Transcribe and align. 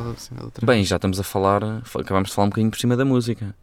aquela 0.00 0.16
cena 0.16 0.44
outra. 0.44 0.66
Bem, 0.66 0.84
já 0.84 0.96
estamos 0.96 1.18
a 1.18 1.22
falar, 1.22 1.62
acabámos 1.98 2.28
de 2.30 2.34
falar 2.34 2.46
um 2.46 2.50
bocadinho 2.50 2.70
por 2.70 2.78
cima 2.78 2.96
da 2.96 3.04
música. 3.04 3.54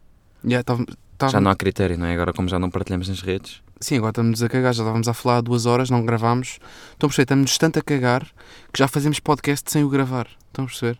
Yeah, 0.43 0.63
tava- 0.63 0.85
tava- 1.17 1.31
Já 1.31 1.39
não 1.41 1.51
há 1.51 1.55
critério, 1.55 1.97
não 1.97 2.05
é? 2.05 2.13
Agora, 2.13 2.33
como 2.33 2.47
já 2.47 2.57
não 2.59 2.69
partilhamos 2.69 3.07
nas 3.09 3.21
redes, 3.21 3.61
Sim, 3.79 3.97
agora 3.97 4.11
estamos 4.11 4.43
a 4.43 4.47
cagar, 4.47 4.73
já 4.75 4.83
estávamos 4.83 5.07
a 5.07 5.13
falar 5.13 5.37
há 5.37 5.41
duas 5.41 5.65
horas, 5.65 5.89
não 5.89 6.05
gravámos. 6.05 6.59
Estão 6.91 7.07
a 7.07 7.09
perceber? 7.09 7.23
Estamos 7.23 7.57
tanto 7.57 7.79
a 7.79 7.81
cagar 7.81 8.23
que 8.71 8.77
já 8.77 8.87
fazemos 8.87 9.19
podcast 9.19 9.71
sem 9.71 9.83
o 9.83 9.89
gravar. 9.89 10.27
Estão 10.49 10.65
a 10.65 10.67
perceber? 10.67 10.99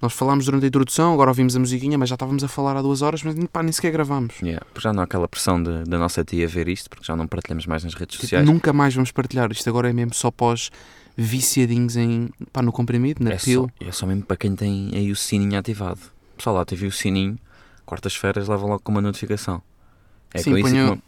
Nós 0.00 0.12
falámos 0.12 0.44
durante 0.44 0.64
a 0.64 0.68
introdução, 0.68 1.12
agora 1.12 1.30
ouvimos 1.30 1.56
a 1.56 1.58
musiquinha, 1.58 1.98
mas 1.98 2.08
já 2.10 2.14
estávamos 2.14 2.44
a 2.44 2.48
falar 2.48 2.76
há 2.76 2.82
duas 2.82 3.02
horas, 3.02 3.22
mas 3.22 3.34
pá, 3.50 3.62
nem 3.62 3.72
sequer 3.72 3.90
gravámos. 3.90 4.34
yeah, 4.42 4.64
porque 4.72 4.80
já 4.86 4.92
não 4.92 5.00
há 5.00 5.04
aquela 5.04 5.26
pressão 5.26 5.60
de- 5.60 5.84
da 5.84 5.98
nossa 5.98 6.22
tia 6.22 6.46
ver 6.46 6.68
isto, 6.68 6.88
porque 6.90 7.04
já 7.04 7.16
não 7.16 7.26
partilhamos 7.26 7.66
mais 7.66 7.82
nas 7.82 7.94
redes 7.94 8.12
Tipo, 8.16 8.22
sociais. 8.26 8.46
nunca 8.46 8.72
mais 8.72 8.94
vamos 8.94 9.10
partilhar. 9.10 9.50
Isto 9.50 9.68
agora 9.70 9.90
é 9.90 9.92
mesmo 9.92 10.14
só 10.14 10.30
pós 10.30 10.70
viciadinhos 11.20 11.96
em, 11.96 12.30
pá, 12.52 12.62
no 12.62 12.70
comprimido, 12.70 13.22
na 13.24 13.32
é, 13.32 13.38
só, 13.38 13.66
é 13.80 13.90
só 13.90 14.06
mesmo 14.06 14.22
para 14.22 14.36
quem 14.36 14.54
tem 14.54 14.90
aí 14.94 15.10
o 15.10 15.16
sininho 15.16 15.58
ativado. 15.58 15.98
Pessoal, 16.36 16.54
lá 16.56 16.64
teve 16.64 16.86
o 16.86 16.92
sininho, 16.92 17.36
quartas-feiras 17.84 18.46
leva 18.46 18.64
logo 18.64 18.80
com 18.80 18.92
uma 18.92 19.00
notificação. 19.00 19.60
É 20.32 20.38
Sim, 20.38 20.52
com 20.52 20.58
isso 20.58 20.68
ponho- 20.70 20.96
com- 20.96 21.02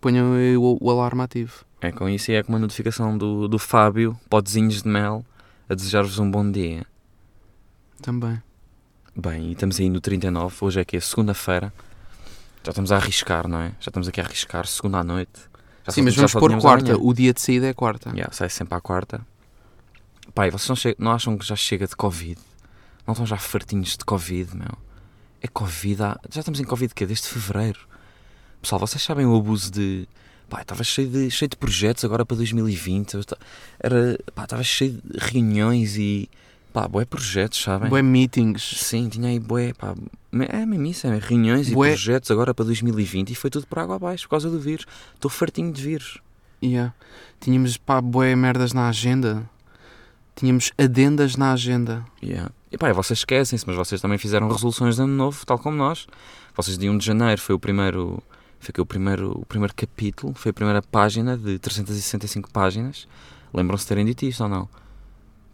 Ponham 0.00 0.34
aí 0.34 0.56
o, 0.56 0.76
o 0.80 0.90
alarme 0.90 1.22
ativo. 1.22 1.64
É 1.80 1.90
com 1.92 2.08
isso 2.08 2.30
e 2.30 2.34
é 2.34 2.42
com 2.42 2.52
uma 2.52 2.58
notificação 2.58 3.16
do, 3.16 3.48
do 3.48 3.58
Fábio, 3.58 4.18
potezinhos 4.28 4.82
de 4.82 4.88
mel, 4.88 5.24
a 5.68 5.74
desejar-vos 5.74 6.18
um 6.18 6.28
bom 6.30 6.48
dia. 6.50 6.84
Também. 8.02 8.42
Bem, 9.16 9.48
e 9.48 9.52
estamos 9.52 9.78
aí 9.78 9.88
no 9.88 10.00
39, 10.00 10.56
hoje 10.60 10.80
é 10.80 10.84
que 10.84 10.96
é 10.96 11.00
segunda-feira. 11.00 11.72
Já 12.64 12.70
estamos 12.70 12.92
a 12.92 12.96
arriscar, 12.96 13.46
não 13.48 13.58
é? 13.60 13.68
Já 13.80 13.88
estamos 13.88 14.08
aqui 14.08 14.20
a 14.20 14.24
arriscar, 14.24 14.66
segunda 14.66 14.98
à 14.98 15.04
noite. 15.04 15.32
Já 15.84 15.92
Sim, 15.92 16.00
só- 16.00 16.04
mas 16.04 16.14
vamos 16.16 16.32
pôr 16.32 16.50
quarta. 16.60 16.96
O 16.98 17.12
dia 17.12 17.32
de 17.32 17.40
saída 17.40 17.66
é 17.66 17.72
quarta. 17.74 18.10
Yeah, 18.10 18.32
sai 18.32 18.48
sempre 18.48 18.74
à 18.76 18.80
quarta. 18.80 19.20
Pai, 20.34 20.50
vocês 20.50 20.68
não, 20.68 20.76
che- 20.76 20.96
não 20.98 21.10
acham 21.12 21.36
que 21.36 21.44
já 21.44 21.56
chega 21.56 21.86
de 21.86 21.96
Covid? 21.96 22.38
Não 23.06 23.12
estão 23.12 23.26
já 23.26 23.36
fartinhos 23.36 23.96
de 23.96 24.04
Covid, 24.04 24.56
meu? 24.56 24.70
É 25.40 25.48
Covid 25.48 26.02
há... 26.02 26.20
Já 26.30 26.40
estamos 26.40 26.60
em 26.60 26.64
Covid 26.64 26.94
que 26.94 27.04
Desde 27.04 27.26
fevereiro. 27.28 27.80
Pessoal, 28.60 28.78
vocês 28.78 29.02
sabem 29.02 29.26
o 29.26 29.36
abuso 29.36 29.70
de... 29.72 30.08
Pá, 30.48 30.62
estava 30.62 30.84
cheio 30.84 31.08
de, 31.08 31.30
cheio 31.30 31.48
de 31.48 31.56
projetos 31.56 32.04
agora 32.04 32.24
para 32.24 32.36
2020. 32.36 33.14
Eu 33.14 33.20
esta- 33.20 33.38
Era... 33.80 34.18
Pá, 34.34 34.44
estava 34.44 34.62
cheio 34.62 34.92
de 35.04 35.18
reuniões 35.18 35.96
e... 35.96 36.30
Pá, 36.72 36.88
bué 36.88 37.04
projetos, 37.04 37.62
sabem? 37.62 37.88
Bué 37.90 38.02
meetings. 38.02 38.62
Sim, 38.80 39.08
tinha 39.08 39.28
aí 39.28 39.38
bué, 39.38 39.72
pá... 39.74 39.94
É 40.48 40.64
mesmo 40.64 40.86
isso, 40.86 41.06
é 41.06 41.18
reuniões 41.18 41.68
e 41.68 41.74
Bué- 41.74 41.90
projetos 41.90 42.30
agora 42.30 42.54
para 42.54 42.64
2020 42.64 43.30
e 43.30 43.34
foi 43.34 43.50
tudo 43.50 43.66
por 43.66 43.78
água 43.78 43.96
abaixo 43.96 44.24
por 44.24 44.30
causa 44.30 44.48
do 44.48 44.58
vírus. 44.58 44.86
Estou 45.14 45.30
fartinho 45.30 45.70
de 45.70 45.82
vírus. 45.82 46.18
Yeah. 46.64 46.94
Tínhamos 47.38 47.76
pá, 47.76 48.00
bué 48.00 48.34
merdas 48.34 48.72
na 48.72 48.88
agenda. 48.88 49.48
Tínhamos 50.34 50.72
adendas 50.78 51.36
na 51.36 51.52
agenda. 51.52 52.02
Yeah. 52.22 52.50
E 52.70 52.78
pá, 52.78 52.90
vocês 52.94 53.18
esquecem-se, 53.18 53.66
mas 53.66 53.76
vocês 53.76 54.00
também 54.00 54.16
fizeram 54.16 54.48
resoluções 54.48 54.96
de 54.96 55.02
ano 55.02 55.12
novo, 55.12 55.44
tal 55.44 55.58
como 55.58 55.76
nós. 55.76 56.06
Vocês, 56.56 56.78
dia 56.78 56.90
1 56.90 56.96
de 56.96 57.04
janeiro, 57.04 57.38
foi 57.38 57.54
o 57.54 57.58
primeiro, 57.58 58.22
foi 58.58 58.72
o 58.78 58.86
primeiro, 58.86 59.32
o 59.38 59.44
primeiro 59.44 59.74
capítulo, 59.74 60.32
foi 60.34 60.48
a 60.50 60.54
primeira 60.54 60.80
página 60.80 61.36
de 61.36 61.58
365 61.58 62.50
páginas. 62.50 63.06
Lembram-se 63.52 63.84
de 63.84 63.88
terem 63.88 64.06
dito 64.06 64.24
isto 64.24 64.42
ou 64.42 64.48
não? 64.48 64.68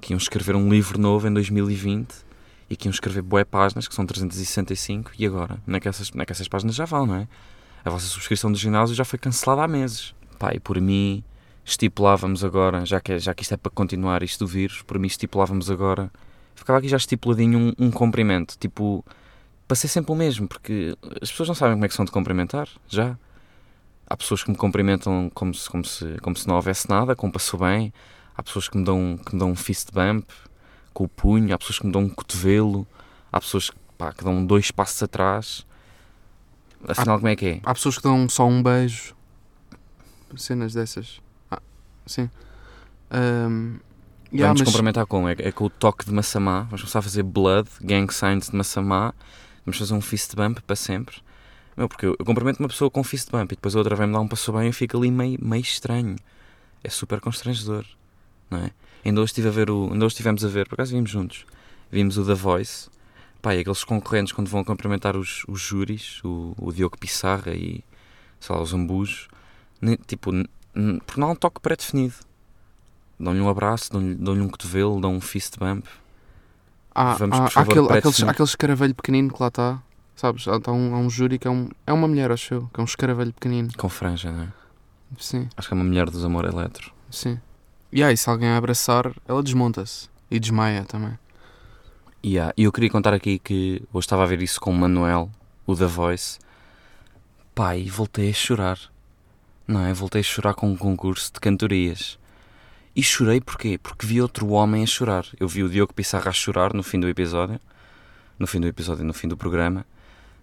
Que 0.00 0.12
iam 0.12 0.18
escrever 0.18 0.54
um 0.56 0.68
livro 0.68 0.98
novo 0.98 1.26
em 1.26 1.32
2020 1.32 2.14
e 2.70 2.76
que 2.76 2.86
iam 2.86 2.92
escrever 2.92 3.22
bué 3.22 3.44
páginas, 3.44 3.88
que 3.88 3.94
são 3.94 4.04
365, 4.04 5.12
e 5.18 5.26
agora? 5.26 5.58
Não 5.66 5.76
é 5.76 5.80
que 5.80 5.88
essas, 5.88 6.10
é 6.14 6.24
essas 6.28 6.48
páginas 6.48 6.74
já 6.74 6.84
vão, 6.84 7.06
não 7.06 7.14
é? 7.14 7.28
A 7.84 7.90
vossa 7.90 8.06
subscrição 8.06 8.52
do 8.52 8.58
ginásio 8.58 8.94
já 8.94 9.04
foi 9.04 9.18
cancelada 9.18 9.62
há 9.62 9.68
meses. 9.68 10.14
Pá, 10.38 10.54
e 10.54 10.60
por 10.60 10.80
mim, 10.80 11.24
estipulávamos 11.64 12.44
agora, 12.44 12.84
já 12.84 13.00
que, 13.00 13.18
já 13.18 13.32
que 13.32 13.42
isto 13.42 13.54
é 13.54 13.56
para 13.56 13.70
continuar 13.70 14.22
isto 14.22 14.44
do 14.44 14.46
vírus, 14.46 14.82
por 14.82 14.98
mim 14.98 15.06
estipulávamos 15.06 15.70
agora 15.70 16.10
ficava 16.58 16.78
aqui 16.78 16.88
já 16.88 16.96
estipuladinho 16.96 17.58
um, 17.58 17.86
um 17.86 17.90
comprimento, 17.90 18.56
tipo, 18.58 19.04
para 19.66 19.76
ser 19.76 19.88
sempre 19.88 20.12
o 20.12 20.14
mesmo, 20.14 20.48
porque 20.48 20.96
as 21.22 21.30
pessoas 21.30 21.48
não 21.48 21.54
sabem 21.54 21.74
como 21.74 21.84
é 21.84 21.88
que 21.88 21.94
são 21.94 22.04
de 22.04 22.10
cumprimentar, 22.10 22.68
já. 22.88 23.16
Há 24.06 24.16
pessoas 24.16 24.42
que 24.42 24.50
me 24.50 24.56
cumprimentam 24.56 25.30
como 25.34 25.52
se, 25.54 25.68
como 25.68 25.84
se, 25.84 26.16
como 26.22 26.34
se 26.34 26.48
não 26.48 26.56
houvesse 26.56 26.88
nada, 26.88 27.14
como 27.14 27.32
passou 27.32 27.60
bem. 27.60 27.92
Há 28.38 28.42
pessoas 28.44 28.68
que 28.68 28.78
me 28.78 28.84
dão, 28.84 29.18
que 29.18 29.34
me 29.34 29.40
dão 29.40 29.50
um 29.50 29.56
fist 29.56 29.90
bump 29.92 30.24
com 30.94 31.02
o 31.04 31.08
punho, 31.08 31.52
há 31.52 31.58
pessoas 31.58 31.80
que 31.80 31.86
me 31.86 31.92
dão 31.92 32.02
um 32.02 32.08
cotovelo, 32.08 32.86
há 33.32 33.40
pessoas 33.40 33.70
pá, 33.98 34.12
que 34.12 34.22
dão 34.22 34.46
dois 34.46 34.70
passos 34.70 35.02
atrás. 35.02 35.66
Afinal, 36.86 37.16
como 37.16 37.26
é 37.28 37.34
que 37.34 37.46
é? 37.46 37.60
Há 37.64 37.74
pessoas 37.74 37.96
que 37.96 38.02
dão 38.04 38.28
só 38.28 38.46
um 38.46 38.62
beijo. 38.62 39.12
Cenas 40.36 40.72
dessas. 40.74 41.20
Ah, 41.50 41.60
sim. 42.06 42.30
Ahm, 43.10 43.78
yeah, 44.32 44.48
Vamos 44.48 44.60
mas- 44.60 44.68
cumprimentar 44.68 45.04
como? 45.06 45.28
É, 45.28 45.34
é 45.38 45.50
com 45.50 45.64
o 45.64 45.70
toque 45.70 46.04
de 46.04 46.12
Massamá. 46.12 46.60
Vamos 46.62 46.82
começar 46.82 47.00
a 47.00 47.02
fazer 47.02 47.22
blood, 47.24 47.68
gang 47.80 48.12
signs 48.12 48.50
de 48.50 48.56
Massamá. 48.56 49.12
Vamos 49.66 49.78
fazer 49.78 49.94
um 49.94 50.00
fist 50.00 50.34
bump 50.36 50.60
para 50.60 50.76
sempre. 50.76 51.16
Meu, 51.76 51.88
porque 51.88 52.06
eu, 52.06 52.14
eu 52.18 52.24
cumprimento 52.24 52.60
uma 52.60 52.68
pessoa 52.68 52.90
com 52.90 53.02
fist 53.02 53.30
bump 53.30 53.52
e 53.52 53.56
depois 53.56 53.74
a 53.74 53.78
outra 53.78 53.96
vem-me 53.96 54.12
dar 54.12 54.20
um 54.20 54.28
passo 54.28 54.52
bem 54.52 54.64
e 54.64 54.66
eu 54.68 54.72
fico 54.72 54.96
ali 54.96 55.10
meio, 55.10 55.38
meio 55.42 55.62
estranho. 55.62 56.16
É 56.84 56.88
super 56.90 57.20
constrangedor, 57.20 57.84
não 58.50 58.58
é? 58.58 58.70
Ainda 59.04 59.20
hoje, 59.20 59.30
estive 59.30 59.48
a 59.48 59.50
ver 59.50 59.70
o, 59.70 59.90
ainda 59.92 60.04
hoje 60.04 60.14
estivemos 60.14 60.44
a 60.44 60.48
ver, 60.48 60.68
por 60.68 60.74
acaso 60.74 60.94
vimos 60.94 61.10
juntos, 61.10 61.46
vimos 61.90 62.18
o 62.18 62.24
The 62.24 62.34
Voice. 62.34 62.88
Pá, 63.40 63.54
e 63.54 63.60
aqueles 63.60 63.84
concorrentes 63.84 64.32
quando 64.32 64.48
vão 64.48 64.64
cumprimentar 64.64 65.16
os, 65.16 65.44
os 65.46 65.60
júris, 65.60 66.20
o, 66.24 66.54
o 66.58 66.72
Diogo 66.72 66.98
Pissarra 66.98 67.52
e, 67.52 67.84
sei 68.40 68.54
lá, 68.56 68.60
os 68.60 68.74
Ambujos, 68.74 69.28
tipo, 70.06 70.32
porque 71.06 71.20
não 71.20 71.28
há 71.28 71.32
um 71.32 71.36
toque 71.36 71.60
pré-definido. 71.60 72.14
Dão-lhe 73.18 73.40
um 73.40 73.48
abraço, 73.48 73.92
dão-lhe 73.92 74.14
dão-lhe 74.14 74.40
um 74.40 74.48
cotovelo, 74.48 75.00
dão 75.00 75.14
um 75.14 75.20
fist 75.20 75.56
bump. 75.58 75.86
Há, 76.94 77.14
Vamos, 77.14 77.38
por 77.38 77.44
há 77.46 77.50
favor, 77.50 77.70
aquele, 77.72 77.98
aqueles, 77.98 78.22
aquele 78.22 78.48
escaravelho 78.48 78.94
pequenino 78.94 79.32
que 79.32 79.40
lá 79.40 79.48
está. 79.48 79.82
Sabes? 80.16 80.48
Há, 80.48 80.60
há 80.64 80.72
um, 80.72 80.94
há 80.94 80.98
um 80.98 81.08
júri 81.08 81.38
que 81.38 81.46
é, 81.46 81.50
um, 81.50 81.68
é 81.86 81.92
uma 81.92 82.08
mulher, 82.08 82.32
acho 82.32 82.54
eu. 82.54 82.70
Que 82.74 82.80
é 82.80 82.82
um 82.82 82.86
escaravelho 82.86 83.32
pequenino. 83.32 83.68
Com 83.76 83.88
franja, 83.88 84.32
não 84.32 84.42
é? 84.44 84.48
Sim, 85.18 85.48
Acho 85.56 85.68
que 85.68 85.74
é 85.74 85.76
uma 85.76 85.84
mulher 85.84 86.10
dos 86.10 86.24
Amor 86.24 86.44
Eletro. 86.44 86.92
sim. 87.10 87.40
E 87.92 88.02
aí, 88.02 88.16
se 88.16 88.28
alguém 88.28 88.48
a 88.48 88.56
abraçar, 88.56 89.12
ela 89.26 89.42
desmonta-se. 89.42 90.08
E 90.30 90.38
desmaia 90.38 90.84
também. 90.84 91.18
E 92.22 92.38
há- 92.38 92.52
e 92.56 92.64
eu 92.64 92.72
queria 92.72 92.90
contar 92.90 93.14
aqui 93.14 93.38
que 93.38 93.82
hoje 93.92 94.04
estava 94.04 94.24
a 94.24 94.26
ver 94.26 94.42
isso 94.42 94.60
com 94.60 94.70
o 94.70 94.74
Manuel, 94.74 95.30
o 95.66 95.74
da 95.74 95.86
Voice. 95.86 96.38
E 97.76 97.90
voltei 97.90 98.30
a 98.30 98.34
chorar. 98.34 98.78
Não 99.66 99.84
é? 99.84 99.92
Voltei 99.92 100.20
a 100.20 100.24
chorar 100.24 100.54
com 100.54 100.70
um 100.70 100.76
concurso 100.76 101.32
de 101.32 101.40
cantorias. 101.40 102.18
E 102.94 103.02
chorei 103.02 103.40
porquê? 103.40 103.78
Porque 103.78 104.06
vi 104.06 104.20
outro 104.20 104.48
homem 104.50 104.82
a 104.82 104.86
chorar. 104.86 105.24
Eu 105.40 105.48
vi 105.48 105.62
o 105.64 105.68
Diogo 105.68 105.92
Pissarra 105.94 106.28
a 106.30 106.32
chorar 106.32 106.72
no 106.74 106.82
fim 106.82 107.00
do 107.00 107.08
episódio. 107.08 107.60
No 108.38 108.46
fim 108.46 108.60
do 108.60 108.68
episódio, 108.68 109.04
no 109.04 109.12
fim 109.12 109.26
do 109.28 109.36
programa. 109.36 109.84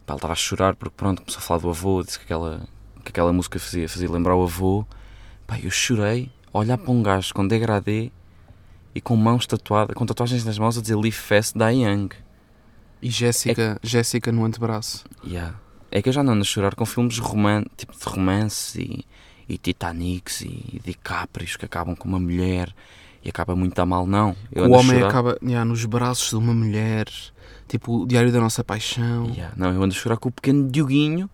Pá, 0.06 0.14
ele 0.14 0.18
estava 0.18 0.34
a 0.34 0.36
chorar 0.36 0.76
porque 0.76 0.94
pronto, 0.96 1.22
começou 1.22 1.40
a 1.40 1.42
falar 1.42 1.60
do 1.62 1.70
avô, 1.70 2.04
disse 2.04 2.18
que 2.20 2.26
aquela, 2.26 2.68
que 3.04 3.10
aquela 3.10 3.32
música 3.32 3.58
fazia, 3.60 3.88
fazia 3.88 4.10
lembrar 4.12 4.36
o 4.36 4.44
avô. 4.44 4.86
Pá, 5.48 5.58
eu 5.60 5.72
chorei 5.72 6.32
olhar 6.60 6.78
para 6.78 6.92
um 6.92 7.02
gajo 7.04 7.34
com 7.34 7.48
degradê 7.48 8.12
e 8.94 9.02
com 9.02 9.16
mãos 9.16 9.46
tatuadas, 9.46 9.96
com 9.96 10.06
tatuagens 10.06 10.46
nas 10.46 10.58
mãos 10.58 10.78
a 10.78 10.82
dizer 10.82 10.96
Live 10.96 11.12
Fast 11.12 11.58
Die 11.58 11.84
Young. 11.84 12.10
E 13.02 13.10
Jéssica, 13.10 13.78
Jéssica 13.84 14.32
no 14.32 14.46
antebraço. 14.46 15.06
Yeah. 15.26 15.56
É 15.92 16.02
que 16.02 16.10
eu 16.10 16.14
já 16.14 16.24
não 16.24 16.34
ando 16.34 16.42
a 16.42 16.46
chorar 16.46 16.76
com 16.76 16.86
filmes 16.86 17.20
roman 17.20 17.64
tipo 17.78 17.94
de 17.98 18.04
romance 18.06 18.82
e, 18.82 19.06
e 19.54 19.58
Titanics 19.58 20.42
e 20.42 20.82
DiCaprios 20.84 21.56
que 21.56 21.66
acabam 21.66 21.96
com 21.96 22.08
uma 22.08 22.20
mulher 22.20 22.74
e 23.24 23.30
acaba 23.30 23.56
muito 23.56 23.78
a 23.80 23.86
mal, 23.86 24.08
não. 24.08 24.36
Eu 24.52 24.66
o 24.66 24.72
homem 24.72 24.98
chorar- 24.98 25.10
acaba 25.10 25.38
yeah, 25.44 25.64
nos 25.66 25.84
braços 25.86 26.30
de 26.30 26.36
uma 26.36 26.54
mulher. 26.54 27.08
Tipo, 27.68 28.04
o 28.04 28.08
diário 28.08 28.32
da 28.32 28.40
nossa 28.40 28.64
paixão. 28.64 29.26
Yeah. 29.32 29.54
Não, 29.58 29.74
eu 29.74 29.82
ando 29.84 29.94
a 29.94 29.98
chorar 29.98 30.18
com 30.18 30.30
o 30.30 30.32
pequeno 30.32 30.70
Dioguinho, 30.70 31.30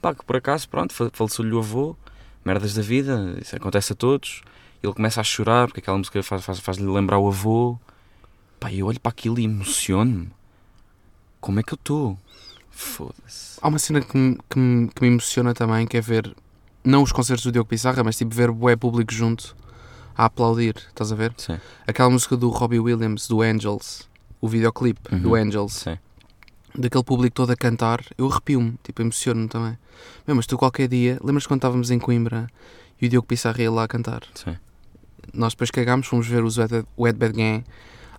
pá, 0.00 0.14
que 0.14 0.24
por 0.24 0.36
acaso, 0.36 0.68
pronto, 0.68 0.92
fa- 0.94 1.10
faleceu-lhe 1.12 1.52
o 1.52 1.58
avô, 1.58 1.96
merdas 2.44 2.74
da 2.74 2.82
vida, 2.82 3.36
isso 3.40 3.54
acontece 3.56 3.92
a 3.92 3.96
todos. 3.96 4.42
Ele 4.82 4.92
começa 4.92 5.20
a 5.20 5.24
chorar 5.24 5.66
porque 5.66 5.80
aquela 5.80 5.96
música 5.98 6.22
faz- 6.22 6.44
faz- 6.44 6.60
faz-lhe 6.60 6.86
lembrar 6.86 7.18
o 7.18 7.28
avô. 7.28 7.78
Pá, 8.60 8.72
eu 8.72 8.86
olho 8.86 9.00
para 9.00 9.10
aquilo 9.10 9.38
e 9.40 9.44
emociono-me. 9.44 10.30
Como 11.40 11.60
é 11.60 11.62
que 11.62 11.72
eu 11.72 11.76
estou? 11.76 12.18
Foda-se. 12.70 13.58
Há 13.62 13.68
uma 13.68 13.78
cena 13.78 14.00
que 14.00 14.16
me, 14.16 14.38
que, 14.48 14.58
me, 14.58 14.88
que 14.88 15.02
me 15.02 15.08
emociona 15.08 15.54
também, 15.54 15.86
que 15.86 15.96
é 15.96 16.00
ver, 16.00 16.34
não 16.84 17.02
os 17.02 17.12
concertos 17.12 17.44
do 17.44 17.52
Diogo 17.52 17.68
Pissarra, 17.68 18.02
mas 18.02 18.16
tipo 18.16 18.34
ver 18.34 18.50
bué 18.50 18.76
público 18.76 19.12
junto 19.12 19.56
a 20.16 20.24
aplaudir, 20.26 20.74
estás 20.88 21.12
a 21.12 21.14
ver? 21.14 21.32
Sim, 21.36 21.58
Aquela 21.86 22.10
música 22.10 22.36
do 22.36 22.48
Robbie 22.48 22.78
Williams, 22.80 23.26
do 23.28 23.42
Angels, 23.42 24.08
o 24.40 24.48
videoclipe 24.48 25.00
Uhum. 25.14 25.20
do 25.20 25.34
Angels, 25.34 25.72
sim. 25.72 25.98
Daquele 26.76 27.04
público 27.04 27.34
todo 27.34 27.50
a 27.50 27.56
cantar, 27.56 28.02
eu 28.18 28.30
arrepio-me, 28.30 28.76
tipo, 28.82 29.00
emociono-me 29.02 29.48
também. 29.48 29.78
Meu, 30.26 30.34
mas 30.36 30.46
tu 30.46 30.56
qualquer 30.58 30.88
dia, 30.88 31.18
lembras 31.22 31.46
quando 31.46 31.58
estávamos 31.58 31.90
em 31.90 31.98
Coimbra 31.98 32.48
e 33.00 33.06
o 33.06 33.08
Diogo 33.08 33.26
Pissarra 33.26 33.60
ia 33.62 33.70
lá 33.70 33.84
a 33.84 33.88
cantar? 33.88 34.22
sim. 34.34 34.56
Nós 35.32 35.54
depois 35.54 35.70
cagámos, 35.70 36.06
fomos 36.06 36.26
ver 36.26 36.44
os 36.44 36.58
Wet, 36.58 36.84
Bad 37.18 37.32
Gang 37.34 37.64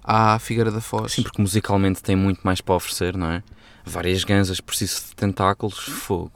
à 0.03 0.37
Figueira 0.39 0.71
da 0.71 0.81
Foz. 0.81 1.13
Sim, 1.13 1.21
porque 1.23 1.39
musicalmente 1.41 2.01
tem 2.01 2.15
muito 2.15 2.41
mais 2.43 2.61
para 2.61 2.75
oferecer, 2.75 3.15
não 3.15 3.27
é? 3.29 3.43
Várias 3.85 4.23
ganzas, 4.23 4.59
preciso 4.59 5.01
de 5.09 5.15
tentáculos, 5.15 5.77
fogo. 5.77 6.31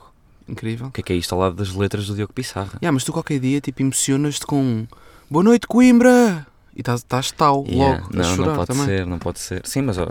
Incrível. 0.48 0.88
O 0.88 0.92
que 0.92 1.02
é 1.02 1.04
que 1.04 1.14
é 1.14 1.16
isto 1.16 1.34
ao 1.34 1.42
lado 1.42 1.56
das 1.56 1.74
letras 1.74 2.06
do 2.08 2.16
Diogo 2.16 2.32
Pissarra? 2.34 2.74
Yeah, 2.82 2.92
mas 2.92 3.04
tu 3.04 3.12
qualquer 3.12 3.40
dia 3.40 3.60
tipo, 3.60 3.82
emocionas-te 3.82 4.46
com 4.46 4.88
Boa 5.30 5.44
noite, 5.44 5.66
Coimbra! 5.68 6.46
E 6.76 6.82
estás- 6.82 7.32
tal, 7.32 7.66
Yeah, 7.68 8.02
logo, 8.04 8.16
não, 8.16 8.38
não 8.38 8.56
pode 8.56 8.68
também. 8.68 8.86
ser, 8.86 9.06
não 9.08 9.20
pode 9.20 9.40
ser. 9.40 9.66
Sim, 9.66 9.82
mas 9.82 9.98
ó, 9.98 10.08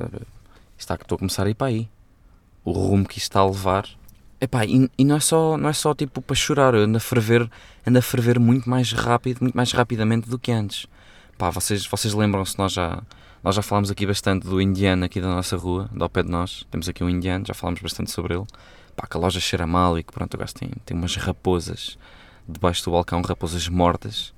está 0.76 0.96
que 0.98 1.04
estou 1.04 1.16
a 1.16 1.18
começar 1.18 1.46
a 1.46 1.50
ir 1.50 1.54
para 1.54 1.68
aí. 1.68 1.88
O 2.68 2.72
rumo 2.72 3.08
que 3.08 3.16
isto 3.16 3.30
está 3.30 3.40
a 3.40 3.46
levar. 3.46 3.88
Epá, 4.38 4.66
e, 4.66 4.90
e 4.98 5.02
não 5.02 5.16
é 5.16 5.20
só, 5.20 5.56
não 5.56 5.70
é 5.70 5.72
só 5.72 5.94
tipo 5.94 6.20
para 6.20 6.36
chorar, 6.36 6.74
eu 6.74 6.82
ando 6.82 6.98
a 6.98 7.00
ferver, 7.00 7.50
ando 7.86 7.98
a 7.98 8.02
ferver 8.02 8.38
muito 8.38 8.68
mais 8.68 8.92
rápido, 8.92 9.38
muito 9.40 9.56
mais 9.56 9.72
rapidamente 9.72 10.28
do 10.28 10.38
que 10.38 10.52
antes. 10.52 10.86
Pá, 11.38 11.48
vocês, 11.48 11.86
vocês 11.86 12.12
lembram-se, 12.12 12.58
nós 12.58 12.74
já, 12.74 13.02
nós 13.42 13.54
já 13.54 13.62
falámos 13.62 13.90
aqui 13.90 14.06
bastante 14.06 14.46
do 14.46 14.60
indiano 14.60 15.02
aqui 15.06 15.18
da 15.18 15.28
nossa 15.28 15.56
rua, 15.56 15.88
do 15.90 16.04
ao 16.04 16.10
pé 16.10 16.22
de 16.22 16.30
nós. 16.30 16.66
Temos 16.70 16.90
aqui 16.90 17.02
um 17.02 17.08
indiano, 17.08 17.46
já 17.46 17.54
falámos 17.54 17.80
bastante 17.80 18.10
sobre 18.10 18.34
ele. 18.34 18.44
Pá, 18.94 19.06
que 19.06 19.16
a 19.16 19.20
loja 19.20 19.40
cheira 19.40 19.66
mal 19.66 19.98
e 19.98 20.02
que 20.02 20.12
pronto, 20.12 20.34
o 20.34 20.38
gajo 20.38 20.52
tem, 20.52 20.70
tem 20.84 20.94
umas 20.94 21.16
raposas 21.16 21.96
debaixo 22.46 22.84
do 22.84 22.90
balcão, 22.90 23.22
raposas 23.22 23.66
mortas. 23.66 24.34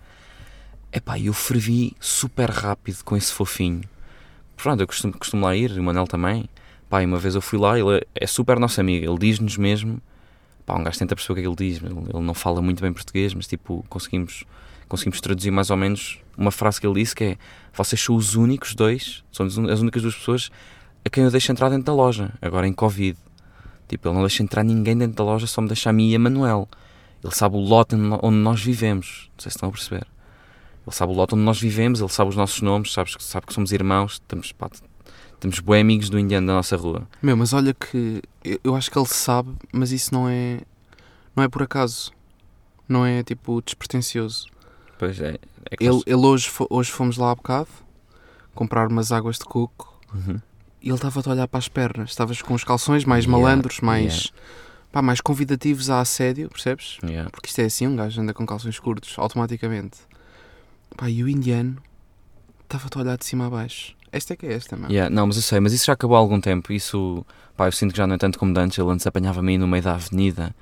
Epá, 0.92 1.18
eu 1.18 1.32
fervi 1.32 1.96
super 1.98 2.48
rápido 2.48 3.02
com 3.02 3.16
esse 3.16 3.32
fofinho. 3.32 3.82
Pronto, 4.56 4.80
eu 4.80 4.86
costumo, 4.86 5.18
costumo 5.18 5.44
lá 5.44 5.56
ir, 5.56 5.72
o 5.72 5.82
Manel 5.82 6.06
também. 6.06 6.48
Pá, 6.90 7.00
uma 7.04 7.18
vez 7.18 7.36
eu 7.36 7.40
fui 7.40 7.56
lá, 7.56 7.78
ele 7.78 8.04
é- 8.16 8.26
super 8.26 8.58
nosso 8.58 8.80
amigo, 8.80 9.08
ele 9.08 9.18
diz-nos 9.18 9.56
mesmo. 9.56 10.02
Pá, 10.66 10.76
um 10.76 10.82
gajo 10.82 10.98
tenta 10.98 11.14
perceber 11.14 11.32
o 11.32 11.36
que 11.36 11.46
é 11.46 11.64
ele 11.64 11.72
diz, 11.72 11.82
ele, 11.82 12.20
não 12.20 12.34
fala 12.34 12.60
muito 12.60 12.82
bem 12.82 12.92
português, 12.92 13.32
mas 13.32 13.46
tipo, 13.46 13.84
conseguimos, 13.88 14.44
conseguimos 14.88 15.20
traduzir 15.20 15.52
mais 15.52 15.70
ou 15.70 15.76
menos 15.76 16.18
uma 16.36 16.50
frase 16.50 16.80
que 16.80 16.86
ele 16.86 17.00
disse 17.00 17.14
que 17.14 17.24
é: 17.24 17.38
Vocês 17.72 18.00
são 18.00 18.16
os 18.16 18.34
únicos 18.34 18.74
dois, 18.74 19.22
são 19.30 19.46
as 19.46 19.56
únicas 19.56 20.02
duas 20.02 20.16
pessoas 20.16 20.50
a 21.04 21.08
quem 21.08 21.22
eu 21.22 21.30
deixo 21.30 21.52
entrar 21.52 21.68
dentro 21.68 21.84
da 21.84 21.94
loja, 21.94 22.32
agora 22.42 22.66
em 22.66 22.72
Covid. 22.72 23.16
Tipo, 23.88 24.08
ele 24.08 24.14
não 24.14 24.22
deixa 24.22 24.42
entrar 24.42 24.64
ninguém 24.64 24.98
dentro 24.98 25.16
da 25.16 25.24
loja, 25.24 25.46
só 25.46 25.60
me 25.60 25.68
deixa 25.68 25.90
a 25.90 25.92
mim 25.92 26.10
e 26.10 26.16
a 26.16 26.18
Manuel. 26.18 26.68
Ele 27.22 27.34
sabe 27.34 27.56
o 27.56 27.60
lote 27.60 27.94
onde 27.94 28.36
nós 28.36 28.60
vivemos, 28.60 29.30
não 29.36 29.42
sei 29.42 29.50
se 29.50 29.56
estão 29.56 29.68
a 29.68 29.72
perceber. 29.72 30.06
Ele 30.86 30.96
sabe 30.96 31.12
o 31.12 31.14
lote 31.14 31.34
onde 31.34 31.44
nós 31.44 31.60
vivemos, 31.60 32.00
ele 32.00 32.08
sabe 32.08 32.30
os 32.30 32.36
nossos 32.36 32.60
nomes, 32.62 32.92
sabe, 32.92 33.10
sabe 33.18 33.46
que 33.46 33.52
somos 33.52 33.70
irmãos, 33.72 34.14
estamos, 34.14 34.52
pá, 34.52 34.68
temos 35.40 35.58
bem 35.60 35.80
amigos 35.80 36.08
do 36.10 36.18
indiano 36.18 36.46
da 36.46 36.52
nossa 36.54 36.76
rua. 36.76 37.08
Meu, 37.22 37.36
mas 37.36 37.52
olha 37.52 37.74
que 37.74 38.22
eu, 38.62 38.76
acho 38.76 38.90
que 38.90 38.98
ele 38.98 39.06
sabe, 39.08 39.52
mas 39.72 39.90
isso 39.90 40.12
não 40.14 40.28
é 40.28 40.60
não 41.34 41.42
é 41.44 41.48
por 41.48 41.62
acaso. 41.62 42.12
Não 42.88 43.04
é 43.06 43.22
tipo 43.22 43.62
despretensioso. 43.62 44.46
Pois 44.98 45.20
é. 45.20 45.38
é 45.70 45.76
que 45.76 45.84
Ele, 45.84 45.92
nós- 45.94 46.02
ele 46.06 46.16
hoje, 46.26 46.50
hoje 46.68 46.90
fomos 46.90 47.16
lá 47.16 47.30
há 47.30 47.34
bocado 47.34 47.68
comprar 48.54 48.88
umas 48.88 49.10
águas 49.12 49.38
de 49.38 49.44
coco 49.44 49.98
Uhum. 50.12 50.40
e 50.82 50.88
ele 50.88 50.94
estava 50.96 51.22
a 51.24 51.30
olhar 51.30 51.46
para 51.48 51.58
as 51.58 51.68
pernas. 51.68 52.10
Estavas 52.10 52.42
com 52.42 52.52
os 52.52 52.64
calções 52.64 53.04
mais 53.04 53.24
Yeah, 53.24 53.42
malandros, 53.46 53.80
mais, 53.80 54.32
pá, 54.92 55.00
mais 55.00 55.20
convidativos 55.20 55.88
a 55.88 56.00
assédio, 56.00 56.48
percebes? 56.50 56.98
Yeah. 57.04 57.30
Porque 57.30 57.48
isto 57.48 57.60
é 57.60 57.64
assim, 57.66 57.86
um 57.86 57.94
gajo 57.96 58.20
anda 58.20 58.34
com 58.34 58.44
calções 58.44 58.78
curtos, 58.80 59.14
automaticamente. 59.18 59.98
Pá, 60.96 61.08
e 61.08 61.22
o 61.22 61.28
indiano 61.28 61.76
estava-te 62.64 62.98
a 62.98 63.00
olhar 63.02 63.16
de 63.16 63.24
cima 63.24 63.46
a 63.46 63.50
baixo. 63.50 63.94
Esta 64.12 64.34
é 64.34 64.36
que 64.36 64.46
é 64.46 64.52
esta, 64.52 64.76
meu. 64.76 64.90
Yeah, 64.90 65.14
Não, 65.14 65.26
mas 65.26 65.36
eu 65.36 65.42
sei, 65.42 65.60
mas 65.60 65.72
isso 65.72 65.86
já 65.86 65.92
acabou 65.92 66.16
há 66.16 66.20
algum 66.20 66.40
tempo. 66.40 66.72
Isso, 66.72 67.24
pá, 67.56 67.66
eu 67.68 67.72
sinto 67.72 67.92
que 67.92 67.98
já 67.98 68.06
não 68.06 68.14
é 68.14 68.18
tanto 68.18 68.38
como 68.38 68.58
antes. 68.58 68.78
Ele 68.78 68.90
antes 68.90 69.06
apanhava-me 69.06 69.56
no 69.56 69.68
meio 69.68 69.82
da 69.82 69.94
avenida, 69.94 70.54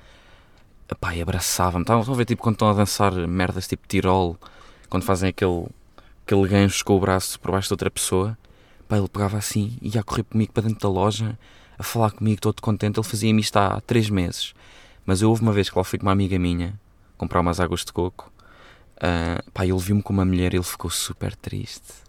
pá, 0.99 1.15
e 1.15 1.21
abraçava-me. 1.21 1.83
Estavam 1.83 2.13
a 2.13 2.17
ver 2.17 2.25
tipo 2.25 2.41
quando 2.41 2.55
estão 2.55 2.69
a 2.69 2.73
dançar 2.73 3.13
merdas 3.27 3.67
tipo 3.67 3.87
tirol, 3.87 4.37
quando 4.89 5.03
fazem 5.03 5.29
aquele, 5.29 5.65
aquele 6.25 6.47
gancho 6.47 6.85
com 6.85 6.95
o 6.95 6.99
braço 6.99 7.39
por 7.39 7.51
baixo 7.51 7.67
de 7.69 7.73
outra 7.73 7.89
pessoa. 7.89 8.37
Pá, 8.87 8.97
ele 8.97 9.07
pegava 9.07 9.37
assim 9.37 9.77
e 9.81 9.95
ia 9.95 10.03
correr 10.03 10.23
comigo 10.23 10.51
para 10.53 10.63
dentro 10.63 10.81
da 10.81 10.89
loja, 10.89 11.37
a 11.77 11.83
falar 11.83 12.11
comigo, 12.11 12.41
todo 12.41 12.61
contente. 12.61 12.99
Ele 12.99 13.07
fazia-me 13.07 13.41
isto 13.41 13.57
há 13.57 13.81
três 13.81 14.09
meses. 14.09 14.53
Mas 15.05 15.21
eu 15.21 15.29
houve 15.29 15.41
uma 15.41 15.51
vez 15.51 15.69
que 15.69 15.77
lá 15.77 15.83
fui 15.83 15.97
com 15.97 16.05
uma 16.05 16.11
amiga 16.11 16.37
minha 16.37 16.79
comprar 17.17 17.41
umas 17.41 17.59
águas 17.59 17.83
de 17.83 17.91
coco. 17.91 18.31
ah, 19.01 19.41
pá, 19.53 19.65
ele 19.65 19.77
viu-me 19.77 20.01
com 20.03 20.13
uma 20.13 20.25
mulher 20.25 20.53
e 20.53 20.57
ele 20.57 20.63
ficou 20.63 20.89
super 20.91 21.35
triste. 21.35 22.08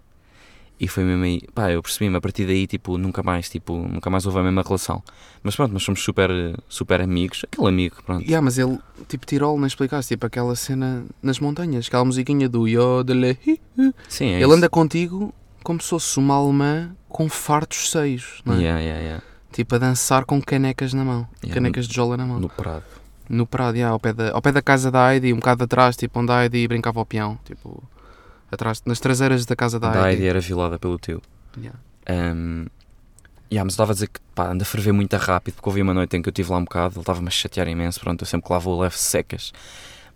E 0.81 0.89
foi 0.89 1.05
mesmo 1.05 1.23
aí, 1.25 1.43
pá, 1.55 1.71
eu 1.71 1.83
percebi-me, 1.83 2.17
a 2.17 2.21
partir 2.23 2.47
daí, 2.47 2.67
tipo, 2.67 2.97
nunca 2.97 3.23
mais, 3.23 3.51
tipo, 3.51 3.77
nunca 3.77 4.09
mais 4.09 4.25
houve 4.25 4.39
a 4.39 4.43
mesma 4.43 4.63
relação. 4.63 5.03
Mas 5.43 5.55
pronto, 5.55 5.73
nós 5.75 5.83
somos 5.83 6.03
super, 6.03 6.31
super 6.71 7.03
amigos, 7.03 7.45
aquele 7.45 7.69
amigo, 7.69 7.97
pronto. 8.03 8.23
Yeah, 8.25 8.43
mas 8.43 8.57
ele, 8.57 8.79
tipo, 9.07 9.27
Tirol, 9.27 9.59
não 9.59 9.67
explicaste, 9.67 10.15
tipo, 10.15 10.25
aquela 10.25 10.57
cena 10.57 11.05
nas 11.23 11.39
montanhas, 11.39 11.87
aquela 11.87 12.03
musiquinha 12.05 12.49
do 12.49 12.67
Yodele. 12.67 13.39
hi, 13.47 13.61
hi. 13.77 13.95
Sim, 14.09 14.29
é 14.29 14.37
Ele 14.37 14.45
isso. 14.45 14.53
anda 14.55 14.71
contigo 14.71 15.35
como 15.63 15.83
se 15.83 15.91
fosse 15.91 16.19
uma 16.19 16.35
alemã 16.37 16.97
com 17.11 17.29
fartos 17.29 17.91
seios, 17.91 18.41
não 18.47 18.55
é? 18.55 18.59
Yeah, 18.61 18.81
yeah, 18.81 19.01
yeah. 19.03 19.25
Tipo, 19.53 19.75
a 19.75 19.79
dançar 19.79 20.25
com 20.25 20.41
canecas 20.41 20.95
na 20.95 21.05
mão, 21.05 21.29
canecas 21.53 21.87
de 21.87 21.95
jola 21.95 22.17
na 22.17 22.25
mão. 22.25 22.41
No 22.41 22.49
Prado. 22.49 22.85
No 23.29 23.47
Prado, 23.47 23.77
yeah, 23.77 23.93
ao, 23.93 24.01
pé 24.01 24.15
da, 24.15 24.33
ao 24.33 24.41
pé 24.41 24.51
da 24.51 24.63
casa 24.63 24.91
da 24.91 25.13
Heidi, 25.13 25.33
um 25.35 25.37
bocado 25.37 25.65
atrás, 25.65 25.95
tipo, 25.95 26.19
onde 26.19 26.33
a 26.33 26.43
Heidi 26.43 26.67
brincava 26.67 26.99
ao 27.01 27.05
peão, 27.05 27.39
tipo, 27.45 27.83
atrás, 28.55 28.83
nas 28.85 29.01
traseiras 29.01 29.47
da 29.47 29.57
casa 29.57 29.79
da, 29.79 29.91
Da 29.91 30.11
Heidi. 30.11 30.27
Era 30.27 30.41
violada 30.41 30.79
pelo 30.79 30.99
tio. 30.99 31.23
Yeah. 31.57 31.79
Um, 32.09 32.67
yeah, 33.51 33.65
mas 33.65 33.73
eu 33.73 33.75
estava 33.75 33.93
a 33.93 33.95
dizer 33.95 34.09
que 34.09 34.21
pá, 34.35 34.51
anda 34.51 34.63
a 34.63 34.67
ferver 34.67 34.93
muito 34.93 35.17
rápido, 35.17 35.55
porque 35.55 35.69
houve 35.69 35.83
uma 35.83 35.95
noite 35.95 36.17
em 36.17 36.23
que 36.23 36.29
eu 36.29 36.31
estive 36.31 36.51
lá 36.51 36.59
um 36.59 36.65
bocado, 36.65 36.95
ele 36.95 37.01
estava-me 37.01 37.29
a 37.29 37.31
chatear 37.31 37.69
imenso, 37.69 38.01
pronto, 38.01 38.23
eu 38.23 38.27
sempre 38.27 38.47
que 38.47 38.53
lá 38.53 38.59
vou 38.59 38.81
levo 38.81 38.97
secas, 38.97 39.53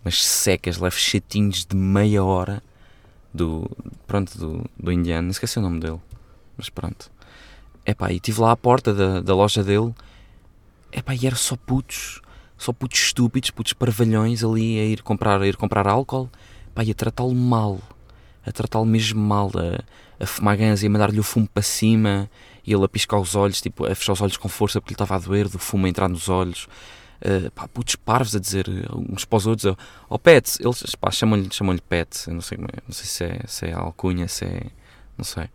mas 0.03 0.23
secas, 0.23 0.77
levo 0.77 0.95
chatinhos 0.95 1.65
de 1.65 1.75
meia 1.75 2.23
hora 2.23 2.63
do, 3.33 3.69
pronto, 4.07 4.37
do, 4.37 4.65
do 4.77 4.91
indiano, 4.91 5.29
esqueci 5.29 5.59
o 5.59 5.61
nome 5.61 5.79
dele, 5.79 5.99
mas 6.57 6.69
pronto. 6.69 7.11
Epá, 7.85 8.11
e 8.11 8.15
estive 8.15 8.41
lá 8.41 8.51
à 8.51 8.57
porta 8.57 8.93
da, 8.93 9.21
da 9.21 9.35
loja 9.35 9.63
dele, 9.63 9.93
epá, 10.91 11.13
e 11.13 11.27
era 11.27 11.35
só 11.35 11.55
putos, 11.55 12.21
só 12.57 12.71
putos 12.73 12.99
estúpidos, 12.99 13.51
putos 13.51 13.73
parvalhões 13.73 14.43
ali 14.43 14.79
a 14.79 14.85
ir 14.85 15.03
comprar, 15.03 15.41
a 15.41 15.47
ir 15.47 15.57
comprar 15.57 15.87
álcool, 15.87 16.29
pá, 16.73 16.83
e 16.83 16.91
a 16.91 16.93
tratá-lo 16.95 17.35
mal, 17.35 17.79
a 18.45 18.51
tratá-lo 18.51 18.85
mesmo 18.85 19.19
mal, 19.19 19.51
a, 19.55 20.23
a 20.23 20.27
fumar 20.27 20.55
ganhas 20.57 20.83
e 20.83 20.87
a 20.87 20.89
mandar-lhe 20.89 21.19
o 21.19 21.23
fumo 21.23 21.47
para 21.47 21.63
cima 21.63 22.29
e 22.65 22.73
ele 22.73 22.83
a 22.83 22.87
piscar 22.87 23.19
os 23.19 23.35
olhos, 23.35 23.61
tipo, 23.61 23.85
a 23.85 23.93
fechar 23.93 24.13
os 24.13 24.21
olhos 24.21 24.37
com 24.37 24.49
força 24.49 24.81
porque 24.81 24.93
lhe 24.93 24.95
estava 24.95 25.15
a 25.15 25.19
doer, 25.19 25.47
do 25.47 25.59
fumo 25.59 25.85
a 25.85 25.89
entrar 25.89 26.09
nos 26.09 26.29
olhos. 26.29 26.67
Uh, 27.21 27.49
pá, 27.51 27.67
putos 27.67 27.95
parvos 27.95 28.35
a 28.35 28.39
dizer 28.39 28.67
uns 28.93 29.23
para 29.23 29.37
os 29.37 29.47
outros, 29.47 29.65
ó 29.65 29.75
oh, 30.09 30.19
Pet, 30.19 30.59
eles 30.59 30.83
chamam-lhe 31.11 31.47
chamam 31.49 31.77
Pet, 31.77 32.29
não 32.29 32.41
sei, 32.41 32.57
é- 32.57 32.81
não 32.85 32.93
sei 32.93 33.05
se, 33.05 33.23
é, 33.23 33.39
se 33.47 33.65
é 33.67 33.73
alcunha, 33.73 34.27
se 34.27 34.45
é. 34.45 34.63
não 35.17 35.23
sei. 35.23 35.45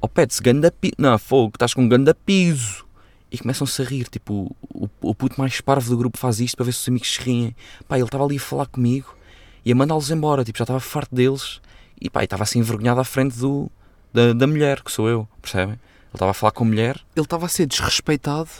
Ó 0.00 0.06
oh, 0.06 0.08
Pet, 0.08 0.36
ganda 0.42 0.70
piso, 0.70 0.94
não, 0.98 1.18
fogo, 1.18 1.52
estás 1.54 1.72
com 1.74 1.88
ganda 1.88 2.14
piso. 2.14 2.84
E 3.30 3.38
começam-se 3.38 3.80
a 3.80 3.84
rir, 3.86 4.08
tipo, 4.08 4.54
o, 4.68 4.86
o 5.00 5.14
puto 5.14 5.40
mais 5.40 5.58
parvo 5.62 5.88
do 5.88 5.96
grupo 5.96 6.18
faz 6.18 6.38
isto 6.38 6.54
para 6.54 6.66
ver 6.66 6.72
se 6.72 6.80
os 6.80 6.88
amigos 6.88 7.14
se 7.14 7.20
riem. 7.22 7.56
Pá, 7.88 7.96
ele 7.96 8.04
estava 8.04 8.24
ali 8.26 8.36
a 8.36 8.40
falar 8.40 8.66
comigo 8.66 9.16
e 9.64 9.72
a 9.72 9.74
mandá-los 9.74 10.10
embora, 10.10 10.44
tipo, 10.44 10.58
já 10.58 10.64
estava 10.64 10.80
farto 10.80 11.14
deles 11.14 11.58
e 12.04 12.10
pá, 12.10 12.24
estava 12.24 12.42
assim 12.42 12.58
envergonhado 12.58 13.00
à 13.00 13.04
frente 13.04 13.36
do, 13.38 13.70
da, 14.12 14.32
da 14.32 14.46
mulher, 14.46 14.82
que 14.82 14.90
sou 14.92 15.08
eu, 15.08 15.28
percebem? 15.40 15.74
Ele 15.74 15.80
estava 16.14 16.30
a 16.32 16.34
falar 16.34 16.50
com 16.52 16.64
a 16.64 16.66
mulher, 16.66 17.00
Ele 17.16 17.24
estava 17.24 17.46
a 17.46 17.48
ser 17.48 17.66
desrespeitado 17.66 18.50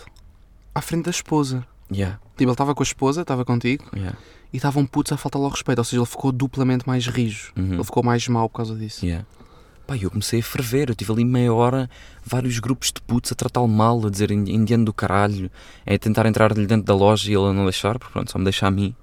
à 0.74 0.80
frente 0.80 1.04
da 1.04 1.10
esposa. 1.10 1.66
yeah, 1.92 2.18
Tipo, 2.36 2.44
ele 2.44 2.50
estava 2.52 2.74
com 2.74 2.82
a 2.82 2.84
esposa, 2.84 3.20
estava 3.22 3.44
contigo, 3.44 3.84
yeah, 3.94 4.16
e 4.52 4.56
estavam 4.56 4.86
putos 4.86 5.12
a 5.12 5.16
faltar-lhe 5.18 5.44
ao 5.44 5.50
respeito. 5.50 5.78
Ou 5.78 5.84
seja, 5.84 5.98
ele 6.00 6.06
ficou 6.06 6.32
duplamente 6.32 6.86
mais 6.86 7.06
rijo. 7.06 7.52
uhum, 7.56 7.74
Ele 7.74 7.84
ficou 7.84 8.02
mais 8.02 8.26
mau 8.28 8.48
por 8.48 8.56
causa 8.56 8.74
disso. 8.74 9.04
yeah. 9.04 9.26
Pá, 9.86 9.96
eu 9.96 10.08
comecei 10.10 10.40
a 10.40 10.42
ferver, 10.42 10.88
eu 10.88 10.94
tive 10.94 11.12
ali 11.12 11.24
meia 11.24 11.52
hora, 11.52 11.90
vários 12.24 12.58
grupos 12.60 12.92
de 12.92 13.02
putos 13.02 13.32
a 13.32 13.34
tratá-lo 13.34 13.66
mal, 13.68 14.06
a 14.06 14.08
dizer 14.08 14.30
"Indi- 14.30 14.52
indiano 14.54 14.84
do 14.84 14.92
caralho, 14.94 15.50
a 15.84 15.98
tentar 15.98 16.24
entrar-lhe 16.24 16.66
dentro 16.66 16.86
da 16.86 16.94
loja 16.94 17.30
e 17.30 17.34
ele 17.34 17.46
a 17.48 17.52
não 17.52 17.64
deixar, 17.64 17.98
porque 17.98 18.12
pronto, 18.12 18.30
só 18.30 18.38
me 18.38 18.44
deixa 18.44 18.66
a 18.66 18.70
mim. 18.70 18.94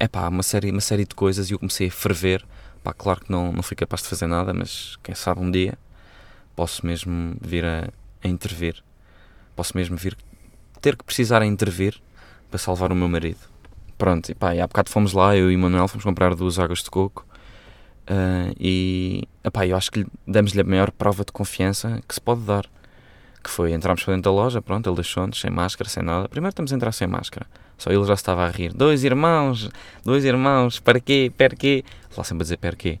É 0.00 0.06
pá, 0.08 0.28
uma 0.28 0.42
série, 0.42 0.70
uma 0.70 0.80
série 0.80 1.04
de 1.04 1.14
coisas 1.14 1.50
e 1.50 1.54
eu 1.54 1.58
comecei 1.58 1.88
a 1.88 1.90
ferver. 1.90 2.44
Pá, 2.88 2.94
claro 2.94 3.20
que 3.20 3.30
não, 3.30 3.52
não 3.52 3.62
fui 3.62 3.76
capaz 3.76 4.00
de 4.02 4.08
fazer 4.08 4.26
nada, 4.26 4.54
mas 4.54 4.96
quem 5.02 5.14
sabe 5.14 5.42
um 5.42 5.50
dia 5.50 5.76
posso 6.56 6.86
mesmo 6.86 7.36
vir 7.38 7.62
a, 7.62 7.90
a 8.24 8.28
intervir. 8.28 8.82
Posso 9.54 9.76
mesmo 9.76 9.94
vir 9.94 10.16
ter 10.80 10.96
que 10.96 11.04
precisar 11.04 11.42
a 11.42 11.44
intervir 11.46 12.00
para 12.48 12.56
salvar 12.56 12.90
o 12.90 12.94
meu 12.94 13.06
marido. 13.06 13.40
Pronto, 13.98 14.30
e 14.30 14.34
pá, 14.34 14.54
e 14.54 14.60
há 14.62 14.66
bocado 14.66 14.88
fomos 14.88 15.12
lá, 15.12 15.36
eu 15.36 15.52
e 15.52 15.56
o 15.56 15.58
Manuel 15.58 15.86
fomos 15.86 16.02
comprar 16.02 16.34
duas 16.34 16.58
águas 16.58 16.82
de 16.82 16.88
coco 16.88 17.26
ah, 18.06 18.50
e 18.58 19.24
epá, 19.44 19.66
eu 19.66 19.76
acho 19.76 19.90
que 19.92 19.98
lhe- 20.00 20.06
demos-lhe 20.26 20.62
a 20.62 20.64
maior 20.64 20.90
prova 20.90 21.26
de 21.26 21.32
confiança 21.32 22.00
que 22.08 22.14
se 22.14 22.20
pode 22.22 22.40
dar. 22.40 22.64
Que 23.42 23.50
foi, 23.50 23.72
entramos 23.72 24.02
para 24.02 24.14
dentro 24.14 24.30
da 24.30 24.36
loja, 24.36 24.60
pronto, 24.60 24.88
ele 24.88 24.96
deixou-nos 24.96 25.40
sem 25.40 25.50
máscara, 25.50 25.88
sem 25.88 26.02
nada. 26.02 26.28
Primeiro 26.28 26.50
estamos 26.50 26.72
a 26.72 26.76
entrar 26.76 26.92
sem 26.92 27.06
máscara. 27.06 27.46
Só 27.76 27.90
ele 27.90 28.04
já 28.04 28.14
estava 28.14 28.44
a 28.44 28.50
rir. 28.50 28.72
Dois 28.74 29.04
irmãos, 29.04 29.70
dois 30.04 30.24
irmãos, 30.24 30.80
para 30.80 30.98
quê, 30.98 31.32
para 31.36 31.54
quê? 31.54 31.84
Lá 32.16 32.24
sempre 32.24 32.42
a 32.42 32.44
dizer 32.44 32.56
para 32.56 32.74
quê. 32.74 32.98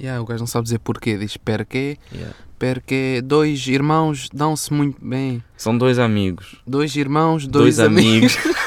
Yeah, 0.00 0.20
o 0.22 0.24
gajo 0.24 0.40
não 0.40 0.46
sabe 0.46 0.64
dizer 0.64 0.78
porquê. 0.78 1.16
Diz 1.18 1.36
perquê, 1.36 1.98
Yeah. 2.12 2.34
perquê. 2.58 3.20
Dois 3.24 3.66
irmãos 3.66 4.28
dão-se 4.32 4.72
muito 4.72 5.04
bem. 5.04 5.42
São 5.56 5.76
dois 5.76 5.98
amigos. 5.98 6.56
Dois 6.66 6.94
irmãos, 6.96 7.46
dois, 7.46 7.76
Dois, 7.76 7.80
amigos. 7.80 8.36
amigos. 8.36 8.64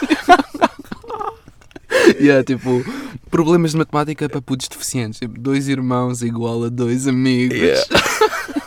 yeah, 2.20 2.44
tipo, 2.44 2.84
problemas 3.30 3.72
de 3.72 3.78
matemática 3.78 4.28
para 4.30 4.42
putos 4.42 4.68
deficientes. 4.68 5.20
Tipo, 5.20 5.40
dois 5.40 5.68
irmãos 5.68 6.22
igual 6.22 6.66
a 6.66 6.70
dois 6.70 7.08
amigos. 7.08 7.58
Yeah. 7.58 7.86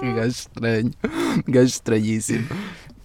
Que 0.00 0.12
gajo 0.14 0.28
estranho. 0.30 0.90
Gajo 1.46 1.66
estranhíssimo. 1.68 2.46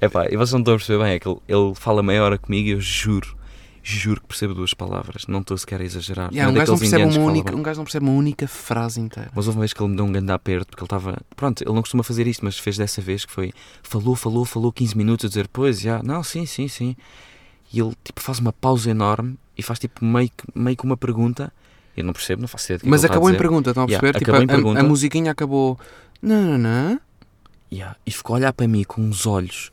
Epá, 0.02 0.26
e 0.30 0.36
vocês 0.38 0.52
não 0.54 0.60
estão 0.60 0.74
a 0.74 0.78
perceber 0.78 1.04
bem, 1.04 1.14
é 1.14 1.20
que 1.20 1.28
ele, 1.28 1.40
ele 1.48 1.74
fala 1.76 2.02
meia 2.04 2.24
hora 2.24 2.38
comigo 2.38 2.68
e 2.70 2.72
eu 2.72 2.82
juro, 2.82 3.36
juro 3.84 4.22
que 4.22 4.28
percebo 4.28 4.54
duas 4.54 4.74
palavras. 4.74 5.26
Não 5.28 5.40
estou 5.42 5.58
sequer 5.58 5.82
a 5.82 5.84
exagerar. 5.84 6.32
Yeah, 6.32 6.52
um, 6.52 6.56
é 6.56 6.60
gajo 6.60 6.72
não 6.74 6.80
percebe 6.80 7.04
uma 7.04 7.20
única, 7.26 7.56
um 7.56 7.64
gajo 7.64 7.78
não 7.80 7.84
percebe 7.86 8.06
uma 8.06 8.14
única 8.16 8.48
frase 8.48 9.00
inteira. 9.02 9.30
Mas 9.36 9.48
houve 9.48 9.58
uma 9.58 9.62
vez 9.62 9.74
que 9.74 9.82
ele 9.82 9.90
me 9.90 9.96
deu 9.96 10.06
um 10.06 10.12
grande 10.12 10.32
aperto 10.32 10.68
porque 10.68 10.82
ele 10.82 10.86
estava. 10.86 11.18
Pronto, 11.36 11.62
ele 11.64 11.74
não 11.74 11.82
costuma 11.82 12.04
fazer 12.04 12.28
isto, 12.28 12.44
mas 12.46 12.58
fez 12.58 12.78
dessa 12.78 13.02
vez 13.02 13.26
que 13.26 13.32
foi. 13.32 13.52
Falou, 13.84 14.16
falou, 14.16 14.46
falou 14.46 14.72
15 14.72 14.98
minutos 14.98 15.26
a 15.26 15.28
dizer, 15.30 15.48
pois, 15.48 15.80
já, 15.80 16.02
não, 16.04 16.24
sim, 16.24 16.46
sim, 16.46 16.68
sim. 16.68 16.96
E 17.74 17.80
ele 17.80 17.94
tipo 18.04 18.22
faz 18.22 18.40
uma 18.40 18.54
pausa 18.54 18.90
enorme 18.90 19.38
e 19.58 19.62
faz 19.64 19.80
tipo 19.80 20.04
meio 20.06 20.30
que, 20.30 20.44
meio 20.54 20.78
que 20.78 20.84
uma 20.86 20.96
pergunta. 20.98 21.52
Eu 21.98 22.04
não 22.04 22.12
percebo, 22.12 22.42
não 22.42 22.48
faço 22.50 22.66
ideia 22.66 22.80
que 22.80 22.90
Mas 22.90 23.06
a 23.06 23.08
acabou 23.08 23.30
em 23.30 23.38
pergunta, 23.38 23.70
estão 23.72 23.84
a 23.84 23.88
Yeah, 23.88 24.02
perceber? 24.02 24.20
tipo, 24.20 24.32
acabou 24.32 24.42
em 24.42 24.50
a- 24.50 24.52
a, 24.52 24.56
pergunta. 24.58 24.80
a 24.82 24.84
musiquinha 24.84 25.32
acabou. 25.32 25.80
Não, 26.22 26.42
não, 26.42 26.58
não. 26.58 27.02
Yeah. 27.72 27.98
E 28.06 28.12
ficou 28.12 28.36
a 28.36 28.40
olhar 28.40 28.54
para 28.54 28.68
mim 28.68 28.84
com 28.84 29.02
uns 29.02 29.26
olhos 29.26 29.72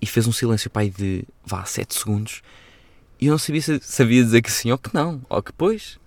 e 0.00 0.06
fez 0.06 0.26
um 0.26 0.32
silêncio 0.32 0.70
pai 0.70 0.90
de 0.90 1.24
vá 1.44 1.64
7 1.64 1.94
segundos 1.94 2.42
e 3.20 3.26
eu 3.26 3.30
não 3.30 3.38
sabia 3.38 3.62
se 3.62 3.80
sabia 3.80 4.22
dizer 4.22 4.42
que 4.42 4.50
sim 4.50 4.70
ou 4.70 4.78
que 4.78 4.92
não, 4.94 5.22
ou 5.28 5.42
que 5.42 5.52
pois. 5.52 5.98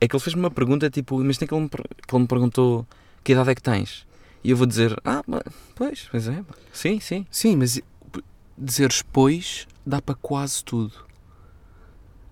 É 0.00 0.08
que 0.08 0.14
ele 0.14 0.22
fez-me 0.22 0.40
uma 0.40 0.50
pergunta 0.50 0.88
tipo, 0.88 1.20
imagina 1.20 1.46
que 1.46 1.52
ele, 1.52 1.62
me, 1.62 1.68
que 1.68 2.14
ele 2.14 2.22
me 2.22 2.28
perguntou 2.28 2.86
que 3.22 3.32
idade 3.32 3.50
é 3.50 3.54
que 3.54 3.62
tens? 3.62 4.06
E 4.42 4.50
eu 4.50 4.56
vou 4.56 4.66
dizer, 4.66 4.98
ah, 5.04 5.22
mas, 5.26 5.42
pois, 5.74 6.08
pois 6.10 6.26
é, 6.28 6.42
sim, 6.72 7.00
sim. 7.00 7.26
Sim, 7.30 7.56
mas 7.56 7.80
dizeres 8.56 9.02
pois 9.02 9.66
dá 9.84 10.00
para 10.00 10.14
quase 10.14 10.64
tudo. 10.64 10.92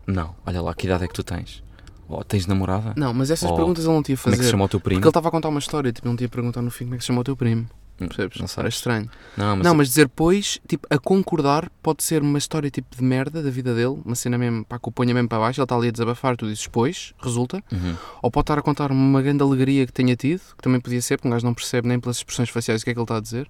Não, 0.07 0.35
olha 0.47 0.63
lá, 0.63 0.75
que 0.75 0.87
idade 0.87 1.05
é 1.05 1.09
que 1.09 1.15
tu 1.15 1.23
tens? 1.23 1.63
Ou 2.09 2.25
tens 2.25 2.47
namorada? 2.47 2.95
Não, 2.97 3.13
mas 3.13 3.31
essas 3.31 3.51
Oh, 3.51 3.55
perguntas 3.57 3.85
ele 3.85 3.93
não 3.93 4.03
tinha 4.03 4.17
a 4.17 4.19
Como 4.19 4.35
é 4.35 4.37
que 4.37 4.37
se 4.37 4.43
fazer. 4.45 4.51
chama 4.51 4.65
o 4.65 4.69
teu 4.69 4.81
primo? 4.81 4.99
Porque 5.01 5.07
ele 5.07 5.11
estava 5.11 5.29
a 5.29 5.31
contar 5.31 5.49
uma 5.49 5.59
história, 5.59 5.93
tipo, 5.93 6.09
não 6.09 6.17
tinha 6.17 6.27
a 6.27 6.31
perguntar 6.31 6.63
no 6.63 6.71
fim 6.71 6.85
como 6.85 6.95
é 6.95 6.99
que 6.99 7.05
se 7.05 7.09
chama 7.09 7.21
o 7.21 7.25
teu 7.25 7.37
primo. 7.37 7.69
Hum, 8.01 8.07
Percebes? 8.07 8.37
Não 8.39 8.45
Era 8.45 8.49
sabes. 8.53 8.75
estranho. 8.77 9.11
Não, 9.37 9.57
mas, 9.57 9.65
Não, 9.67 9.75
mas 9.75 9.89
dizer 9.89 10.09
pois, 10.09 10.59
tipo, 10.69 10.87
a 10.89 10.99
concordar 10.99 11.69
pode 11.83 12.03
ser 12.05 12.23
uma 12.23 12.39
história 12.39 12.71
tipo 12.71 12.97
de 12.97 13.03
merda 13.03 13.43
da 13.43 13.51
vida 13.51 13.75
dele, 13.75 14.01
uma 14.05 14.15
cena 14.15 14.39
mesmo, 14.39 14.65
pá, 14.65 14.79
que 14.79 14.89
o 14.89 14.93
ponha 14.93 15.13
mesmo 15.13 15.29
para 15.29 15.39
baixo, 15.41 15.61
ele 15.61 15.65
está 15.65 15.75
ali 15.75 15.89
a 15.89 15.91
desabafar, 15.91 16.37
tu 16.37 16.47
dizes 16.47 16.67
pois, 16.69 17.13
resulta. 17.21 17.63
Uhum. 17.73 17.97
Ou 18.23 18.31
pode 18.31 18.45
estar 18.45 18.57
a 18.59 18.63
contar 18.63 18.93
uma 18.93 19.21
grande 19.21 19.43
alegria 19.43 19.85
que 19.85 19.93
tenha 19.93 20.15
tido, 20.15 20.41
que 20.57 20.63
também 20.63 20.81
podia 20.81 21.03
ser, 21.03 21.17
porque 21.17 21.27
um 21.29 21.33
gajo 21.33 21.45
não 21.45 21.53
percebe 21.53 21.89
nem 21.89 21.99
pelas 21.99 22.19
expressões 22.19 22.49
faciais 22.49 22.83
o 22.83 22.85
que 22.85 22.91
é 22.91 22.95
que 22.95 22.99
ele 23.01 23.05
está 23.05 23.17
a 23.17 23.21
dizer. 23.21 23.47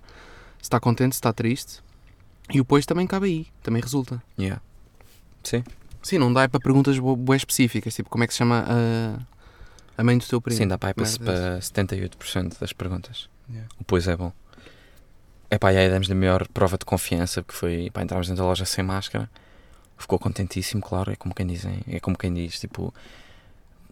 Se 0.57 0.63
está 0.63 0.81
contente, 0.81 1.15
se 1.15 1.19
está 1.19 1.33
triste. 1.33 1.81
E 2.53 2.59
o 2.61 2.65
pois 2.65 2.87
também 2.87 3.07
cabe 3.07 3.27
aí, 3.27 3.47
também 3.63 3.83
resulta. 3.83 4.23
Yeah. 4.39 4.63
Sim. 5.45 5.63
Sim, 6.09 6.17
não 6.17 6.33
dá 6.33 6.45
é 6.45 6.49
para 6.49 6.59
perguntas 6.59 6.99
bo- 6.99 7.15
bué 7.15 7.37
específicas, 7.37 7.95
tipo, 7.95 8.09
como 8.09 8.25
é 8.25 8.27
que 8.27 8.33
se 8.33 8.39
chama 8.39 8.65
a, 8.67 10.01
a 10.01 10.03
mãe 10.03 10.17
do 10.17 10.25
teu 10.25 10.41
primo? 10.41 10.57
Sim, 10.57 10.67
dá 10.67 10.79
para 10.79 10.89
ir 10.89 10.95
para, 10.95 11.05
Merda 11.05 11.23
para 11.23 11.61
78% 11.61 12.59
das 12.59 12.73
perguntas. 12.73 13.29
Yeah. 13.47 13.69
O 13.79 13.85
pois 13.85 14.09
é 14.09 14.17
bom. 14.17 14.33
É 15.51 15.59
pá, 15.59 15.71
e 15.71 15.77
aí 15.77 15.91
demos-lhe 15.91 16.15
a 16.15 16.17
maior 16.17 16.49
prova 16.49 16.79
de 16.79 16.87
confiança, 16.87 17.43
porque 17.43 17.55
foi 17.59 17.91
para 17.93 18.03
entrarmos 18.03 18.27
dentro 18.27 18.43
da 18.43 18.49
loja 18.49 18.65
sem 18.65 18.83
máscara. 18.83 19.29
Ficou 19.99 20.19
contentíssimo, 20.19 20.81
claro, 20.81 21.13
é 21.13 21.17
como 21.17 21.35
quem 21.35 21.47
dizem, 21.47 21.83
é 21.87 22.01
como 22.01 22.17
quem 22.17 22.33
diz, 22.33 22.59
tipo, 22.59 22.95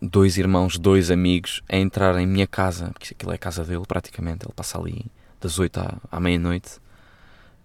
dois 0.00 0.38
irmãos, 0.38 0.78
dois 0.78 1.10
amigos 1.10 1.62
a 1.68 1.76
entrar 1.76 2.18
em 2.18 2.26
minha 2.26 2.46
casa, 2.46 2.92
porque 2.94 3.12
aquilo 3.12 3.32
é 3.32 3.34
a 3.34 3.38
casa 3.38 3.62
dele 3.62 3.84
praticamente, 3.86 4.46
ele 4.46 4.54
passa 4.56 4.78
ali 4.78 5.04
das 5.38 5.58
8 5.58 5.80
à, 5.80 5.98
à 6.10 6.18
meia-noite. 6.18 6.78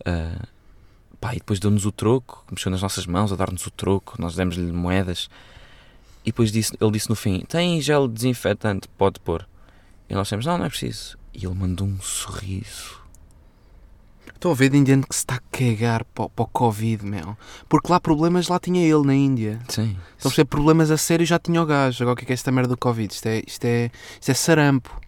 Ah, 0.06 0.46
pá, 1.22 1.32
e 1.34 1.38
depois 1.38 1.60
deu-nos 1.60 1.86
o 1.86 1.92
troco, 1.92 2.44
mexeu 2.52 2.70
nas 2.72 2.82
nossas 2.82 3.06
mãos 3.06 3.32
a 3.32 3.36
dar-nos 3.38 3.66
o 3.66 3.72
troco, 3.72 4.16
nós 4.20 4.36
demos-lhe 4.36 4.72
moedas. 4.74 5.30
E 6.26 6.32
depois 6.32 6.52
disse, 6.52 6.76
ele 6.82 6.92
disse 6.92 7.10
no 7.10 7.16
fim: 7.16 7.46
Tem 7.48 7.80
gel 7.80 8.08
desinfetante, 8.08 8.88
pode 8.98 9.20
pôr. 9.22 9.48
E 10.10 10.14
nós 10.14 10.24
dissemos: 10.28 10.46
Não, 10.46 10.58
não 10.58 10.66
é 10.66 10.70
preciso. 10.70 11.18
E 11.34 11.46
ele 11.46 11.56
mandou 11.56 11.88
um 11.88 12.02
sorriso. 12.02 13.00
Estou 14.36 14.52
a 14.52 14.56
ver 14.56 14.70
de 14.70 14.78
indiano 14.78 15.06
que 15.08 15.14
se 15.16 15.22
está 15.22 15.36
a 15.36 15.40
cagar 15.52 16.04
para, 16.04 16.26
o- 16.26 16.30
para 16.30 16.44
o 16.44 16.48
Covid, 16.48 17.06
meu. 17.06 17.38
Porque 17.70 17.92
lá 17.92 18.00
problemas 18.00 18.48
lá 18.48 18.60
tinha 18.60 18.82
ele 18.84 19.06
na 19.06 19.14
Índia. 19.14 19.60
Sim. 19.70 19.96
Estão 20.18 20.32
a 20.32 20.34
ser 20.34 20.46
problemas 20.46 20.90
a 20.90 20.98
sério 20.98 21.26
já 21.26 21.38
tinha 21.38 21.62
o 21.62 21.66
gajo. 21.66 22.04
Agora 22.04 22.14
o 22.14 22.18
que 22.18 22.24
é 22.24 22.26
que 22.26 22.34
é 22.34 22.36
esta 22.36 22.52
merda 22.52 22.70
do 22.70 22.78
Covid? 22.78 23.14
Isto 23.14 23.28
é, 23.28 23.44
isto 23.46 23.66
é, 23.66 23.92
isto 24.20 24.30
é 24.30 24.34
sarampo. 24.34 25.00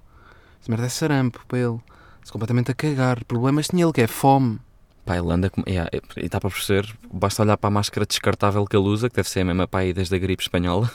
Esta 0.59 0.71
merda 0.71 0.85
é 0.85 0.89
sarampo 0.89 1.43
para 1.47 1.57
ele. 1.59 1.79
Se 2.23 2.31
completamente 2.31 2.71
a 2.71 2.75
cagar. 2.75 3.23
Problemas 3.25 3.67
tinha 3.67 3.83
ele 3.83 3.91
que 3.93 4.01
é 4.01 4.07
fome. 4.07 4.59
Pá, 5.05 5.17
ele 5.17 5.31
anda 5.31 5.49
com. 5.49 5.61
yeah, 5.67 5.89
e 6.17 6.25
está 6.25 6.39
para 6.39 6.49
perceber, 6.49 6.95
basta 7.11 7.41
olhar 7.41 7.57
para 7.57 7.67
a 7.67 7.71
máscara 7.71 8.05
descartável 8.05 8.65
que 8.65 8.75
ele 8.75 8.87
usa, 8.87 9.09
que 9.09 9.15
deve 9.15 9.29
ser 9.29 9.41
a 9.41 9.45
mesma 9.45 9.67
pá 9.67 9.79
aí 9.79 9.93
desde 9.93 10.15
a 10.15 10.19
gripe 10.19 10.43
espanhola. 10.43 10.89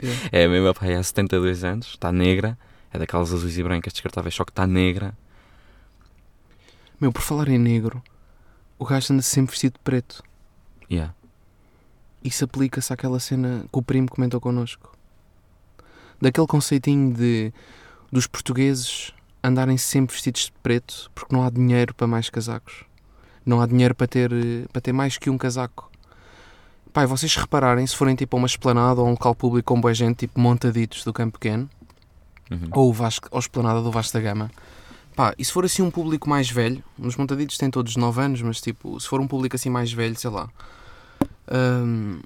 Yeah. 0.00 0.22
É 0.32 0.44
a 0.44 0.48
mesma 0.48 0.74
pá 0.74 0.86
aí 0.86 0.94
há 0.94 1.02
72 1.02 1.62
anos, 1.62 1.86
está 1.88 2.10
negra. 2.10 2.58
É 2.92 2.98
daquelas 2.98 3.32
azuis 3.32 3.56
e 3.56 3.62
brancas 3.62 3.92
descartáveis, 3.92 4.34
só 4.34 4.44
que 4.44 4.50
está 4.50 4.66
negra. 4.66 5.16
Meu, 7.00 7.12
por 7.12 7.22
falar 7.22 7.48
em 7.48 7.58
negro, 7.58 8.02
o 8.78 8.84
gajo 8.84 9.12
anda 9.12 9.22
sempre 9.22 9.52
vestido 9.52 9.74
de 9.74 9.78
preto. 9.78 10.22
Yeah. 10.90 11.14
Isso 12.22 12.44
aplica-se 12.44 12.92
àquela 12.92 13.18
cena 13.18 13.64
que 13.72 13.78
o 13.78 13.82
primo 13.82 14.08
comentou 14.08 14.40
connosco. 14.40 14.96
Daquele 16.20 16.46
conceitinho 16.46 17.12
de 17.14 17.52
dos 18.10 18.26
portugueses 18.26 19.12
andarem 19.42 19.78
sempre 19.78 20.14
vestidos 20.14 20.42
de 20.42 20.52
preto 20.62 21.10
porque 21.14 21.34
não 21.34 21.42
há 21.42 21.50
dinheiro 21.50 21.94
para 21.94 22.06
mais 22.06 22.28
casacos. 22.28 22.84
Não 23.44 23.60
há 23.60 23.66
dinheiro 23.66 23.94
para 23.94 24.06
ter, 24.06 24.30
para 24.72 24.80
ter 24.80 24.92
mais 24.92 25.18
que 25.18 25.28
um 25.30 25.36
casaco. 25.38 25.90
Pai, 26.92 27.06
vocês 27.06 27.34
repararem, 27.36 27.86
se 27.86 27.96
forem 27.96 28.14
tipo 28.14 28.36
a 28.36 28.38
uma 28.38 28.46
esplanada 28.46 29.00
ou 29.00 29.06
a 29.06 29.08
um 29.08 29.12
local 29.12 29.34
público 29.34 29.72
com 29.74 29.80
boa 29.80 29.94
gente, 29.94 30.18
tipo 30.18 30.38
montaditos 30.38 31.04
do 31.04 31.12
Campo 31.12 31.38
Pequeno, 31.38 31.68
Uhum. 32.50 32.68
ou, 32.72 32.90
o 32.90 32.92
Vasco, 32.92 33.28
ou 33.30 33.38
esplanada 33.40 33.80
do 33.80 33.90
Vasco 33.90 34.12
da 34.12 34.20
Gama, 34.20 34.50
pá, 35.16 35.32
e 35.38 35.44
se 35.44 35.50
for 35.50 35.64
assim 35.64 35.80
um 35.80 35.90
público 35.90 36.28
mais 36.28 36.50
velho, 36.50 36.84
os 36.98 37.16
montaditos 37.16 37.56
têm 37.56 37.70
todos 37.70 37.96
9 37.96 38.20
anos, 38.20 38.42
mas 38.42 38.60
tipo, 38.60 39.00
se 39.00 39.08
for 39.08 39.20
um 39.22 39.26
público 39.26 39.56
assim 39.56 39.70
mais 39.70 39.90
velho, 39.90 40.14
sei 40.16 40.28
lá, 40.28 40.50
hum, 41.50 42.20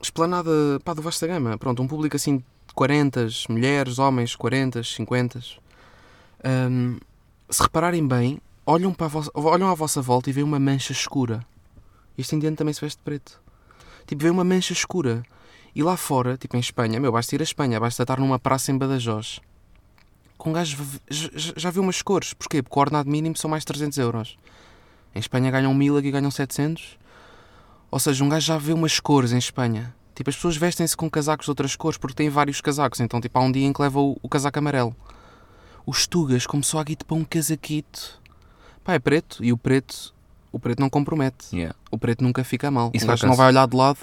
esplanada, 0.00 0.50
pá, 0.84 0.92
do 0.92 1.00
Vasco 1.00 1.26
da 1.26 1.32
Gama, 1.32 1.56
pronto, 1.56 1.82
um 1.82 1.86
público 1.88 2.16
assim 2.16 2.38
de 2.38 2.44
40, 2.74 3.28
mulheres, 3.48 3.98
homens, 3.98 4.36
40, 4.36 4.82
50, 4.82 5.40
hum, 6.70 6.98
se 7.48 7.62
repararem 7.62 8.06
bem, 8.06 8.38
olham, 8.66 8.92
para 8.92 9.06
a 9.06 9.08
vossa, 9.08 9.30
olham 9.34 9.70
à 9.70 9.74
vossa 9.74 10.02
volta 10.02 10.28
e 10.28 10.32
veem 10.32 10.44
uma 10.44 10.58
mancha 10.58 10.92
escura. 10.92 11.46
Este 12.18 12.34
indiano 12.34 12.56
também 12.56 12.74
se 12.74 12.80
veste 12.80 12.98
de 12.98 13.04
preto. 13.04 13.40
Tipo, 14.06 14.22
vê 14.22 14.30
uma 14.30 14.44
mancha 14.44 14.72
escura. 14.72 15.22
E 15.74 15.82
lá 15.82 15.96
fora, 15.96 16.36
tipo 16.36 16.56
em 16.56 16.60
Espanha, 16.60 16.98
meu, 16.98 17.12
basta 17.12 17.34
ir 17.34 17.40
a 17.40 17.44
Espanha, 17.44 17.78
basta 17.78 18.02
estar 18.02 18.18
numa 18.18 18.38
praça 18.38 18.72
em 18.72 18.78
Badajoz. 18.78 19.40
Com 20.38 20.50
um 20.50 20.52
gajo 20.52 20.76
já, 21.08 21.70
viu 21.70 21.82
umas 21.82 22.02
cores. 22.02 22.32
Porquê? 22.32 22.62
Porque 22.62 22.78
o 22.78 22.80
ordenado 22.80 23.10
mínimo 23.10 23.36
são 23.36 23.50
mais 23.50 23.64
300 23.64 23.98
euros. 23.98 24.36
Em 25.14 25.18
Espanha 25.18 25.50
ganham 25.50 25.72
1000, 25.74 25.98
aqui 25.98 26.10
ganham 26.10 26.30
700. 26.30 26.98
Ou 27.90 27.98
seja, 27.98 28.24
um 28.24 28.28
gajo 28.28 28.46
já 28.46 28.58
vê 28.58 28.72
umas 28.72 28.98
cores 29.00 29.32
em 29.32 29.38
Espanha. 29.38 29.94
Tipo, 30.14 30.30
as 30.30 30.36
pessoas 30.36 30.56
vestem-se 30.56 30.96
com 30.96 31.10
casacos 31.10 31.44
de 31.44 31.50
outras 31.50 31.76
cores 31.76 31.98
porque 31.98 32.14
têm 32.14 32.30
vários 32.30 32.60
casacos. 32.60 33.00
Então, 33.00 33.20
tipo, 33.20 33.38
há 33.38 33.42
um 33.42 33.52
dia 33.52 33.66
em 33.66 33.72
que 33.72 33.82
leva 33.82 34.00
o, 34.00 34.18
o 34.22 34.28
casaco 34.28 34.58
amarelo. 34.58 34.96
Os 35.86 36.06
tugas 36.06 36.46
começou 36.46 36.80
a 36.80 36.84
guito 36.84 37.04
para 37.04 37.16
um 37.16 37.24
casaquito. 37.24 38.20
Pá, 38.86 38.94
é 38.94 38.98
preto. 38.98 39.44
E 39.44 39.52
o 39.52 39.58
preto, 39.58 40.14
o 40.52 40.58
preto 40.58 40.78
não 40.80 40.88
compromete. 40.88 41.54
Yeah. 41.54 41.76
O 41.90 41.98
preto 41.98 42.22
nunca 42.22 42.44
fica 42.44 42.70
mal. 42.70 42.90
Isso 42.94 43.04
um 43.04 43.08
gajo 43.08 43.26
não 43.26 43.34
vai 43.34 43.48
olhar 43.48 43.66
de 43.66 43.76
lado. 43.76 43.98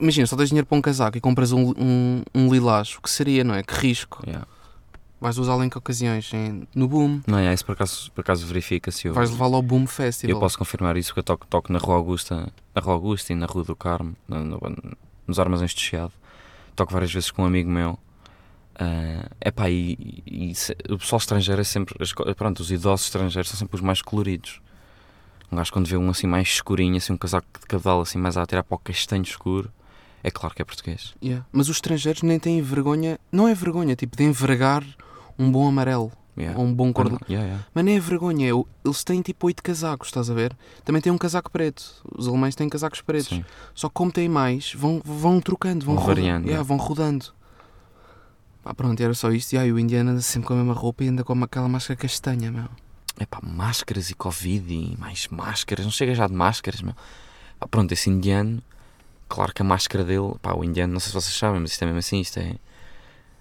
Imagina, 0.00 0.26
só 0.26 0.36
tens 0.36 0.48
dinheiro 0.48 0.66
para 0.66 0.76
um 0.78 0.82
casaco 0.82 1.16
e 1.16 1.20
compras 1.20 1.52
um, 1.52 1.70
um, 1.76 2.22
um 2.34 2.52
lilás. 2.52 2.96
O 2.96 3.00
que 3.02 3.10
seria, 3.10 3.42
não 3.44 3.54
é? 3.54 3.62
Que 3.62 3.74
risco. 3.74 4.22
Yeah. 4.26 4.46
Vais 5.20 5.36
usá-lo 5.38 5.64
em 5.64 5.68
que 5.68 5.76
ocasiões? 5.76 6.32
Em- 6.32 6.66
no 6.74 6.86
Boom. 6.86 7.20
Não, 7.26 7.38
é, 7.38 7.52
isso 7.52 7.64
por 7.64 7.72
acaso, 7.72 8.10
por 8.12 8.20
acaso 8.20 8.46
verifica-se. 8.46 9.08
Vais 9.08 9.30
levá-lo 9.30 9.56
ao 9.56 9.62
Boom 9.62 9.86
Festival. 9.86 10.36
eu 10.36 10.40
posso 10.40 10.56
confirmar 10.56 10.96
isso, 10.96 11.12
que 11.12 11.18
eu 11.18 11.24
toco, 11.24 11.44
toco 11.48 11.72
na 11.72 11.78
Rua 11.80 11.96
Augusta, 11.96 12.52
na 12.74 12.80
Rua 12.80 12.94
Augusta 12.94 13.32
e 13.32 13.36
na 13.36 13.46
Rua 13.46 13.64
do 13.64 13.74
Carmo, 13.74 14.14
no- 14.28 14.44
no- 14.44 14.96
nos 15.26 15.38
armazéns 15.40 15.72
de 15.72 15.80
Chiado. 15.80 16.12
Toco 16.76 16.92
várias 16.92 17.12
vezes 17.12 17.32
com 17.32 17.42
um 17.42 17.46
amigo 17.46 17.68
meu. 17.68 17.98
É 18.78 19.48
epá, 19.48 19.68
e, 19.68 20.22
e 20.26 20.54
se- 20.54 20.76
o 20.88 20.98
pessoal 20.98 21.18
estrangeiro 21.18 21.60
é 21.60 21.64
sempre. 21.64 21.96
as 22.02 22.12
Pronto, 22.36 22.60
os 22.60 22.70
idosos 22.70 23.06
estrangeiros 23.06 23.50
são 23.50 23.58
sempre 23.58 23.74
os 23.76 23.80
mais 23.82 24.00
coloridos. 24.00 24.60
Um 25.50 25.56
gajo 25.56 25.72
quando 25.72 25.86
vê 25.86 25.96
um 25.96 26.10
assim 26.10 26.26
mais 26.26 26.46
escurinho, 26.48 26.96
assim 26.96 27.12
um 27.12 27.16
casaco 27.16 27.46
de 27.60 27.66
cabedal 27.66 28.00
assim 28.02 28.18
mais 28.18 28.36
a 28.36 28.46
tirar 28.46 28.62
para 28.62 28.74
o 28.76 28.78
castanho 28.78 29.22
escuro, 29.22 29.70
é 30.22 30.30
claro 30.30 30.54
que 30.54 30.62
é 30.62 30.64
português. 30.64 31.14
Yeah. 31.22 31.44
Mas 31.50 31.68
os 31.68 31.76
estrangeiros 31.76 32.22
nem 32.22 32.38
têm 32.38 32.60
vergonha. 32.62 33.18
Não 33.32 33.48
é 33.48 33.54
vergonha, 33.54 33.96
tipo, 33.96 34.16
de 34.16 34.24
envergar 34.24 34.84
um 35.38 35.50
bom 35.50 35.66
amarelo. 35.66 36.12
Yeah. 36.36 36.56
Ou 36.56 36.66
um 36.66 36.72
bom 36.72 36.92
cor. 36.92 37.06
Quando- 37.08 37.20
yeah, 37.28 37.44
yeah. 37.46 37.66
Mas 37.74 37.84
nem 37.84 37.96
é 37.96 38.00
vergonha. 38.00 38.48
é 38.48 38.52
Eles 38.84 39.02
têm 39.02 39.20
tipo 39.22 39.46
oito 39.48 39.60
casacos, 39.60 40.06
estás 40.08 40.30
a 40.30 40.34
ver? 40.34 40.56
Também 40.84 41.02
têm 41.02 41.10
um 41.10 41.18
casaco 41.18 41.50
preto. 41.50 41.84
Os 42.16 42.28
alemães 42.28 42.54
têm 42.54 42.68
casacos 42.68 43.00
pretos. 43.00 43.28
Sim. 43.28 43.44
Só 43.74 43.88
que 43.88 43.94
como 43.94 44.12
têm 44.12 44.28
mais, 44.28 44.72
vão, 44.74 45.00
vão 45.04 45.40
trocando, 45.40 45.84
vão, 45.84 45.96
Vão 45.96 46.04
roda- 46.04 46.14
variando, 46.14 46.44
Yeah, 46.46 46.60
yeah. 46.60 46.62
vão 46.62 46.76
rodando. 46.76 47.26
Pá, 48.68 48.74
pronto, 48.74 49.00
era 49.00 49.14
só 49.14 49.32
isto. 49.32 49.54
E 49.54 49.58
aí 49.58 49.72
o 49.72 49.78
indiano 49.78 50.10
anda 50.10 50.20
sempre 50.20 50.46
com 50.48 50.52
a 50.52 50.56
mesma 50.58 50.74
roupa 50.74 51.02
e 51.02 51.08
anda 51.08 51.24
com 51.24 51.32
aquela 51.42 51.66
máscara 51.66 51.98
castanha, 51.98 52.52
meu. 52.52 52.68
É 53.18 53.24
pá, 53.24 53.40
máscaras 53.42 54.10
e 54.10 54.14
Covid 54.14 54.74
e 54.74 54.94
mais 54.98 55.26
máscaras, 55.28 55.86
não 55.86 55.90
chega 55.90 56.14
já 56.14 56.26
de 56.26 56.34
máscaras, 56.34 56.82
meu. 56.82 56.94
Pá, 57.58 57.66
pronto, 57.66 57.90
esse 57.92 58.10
indiano, 58.10 58.62
claro 59.26 59.54
que 59.54 59.62
a 59.62 59.64
máscara 59.64 60.04
dele, 60.04 60.34
pá, 60.42 60.52
o 60.52 60.62
indiano, 60.62 60.92
não 60.92 61.00
sei 61.00 61.08
se 61.08 61.14
vocês 61.14 61.34
sabem, 61.34 61.58
mas 61.62 61.70
isto 61.70 61.82
é 61.82 61.86
mesmo 61.86 61.98
assim, 62.00 62.20
isto 62.20 62.38
é. 62.40 62.56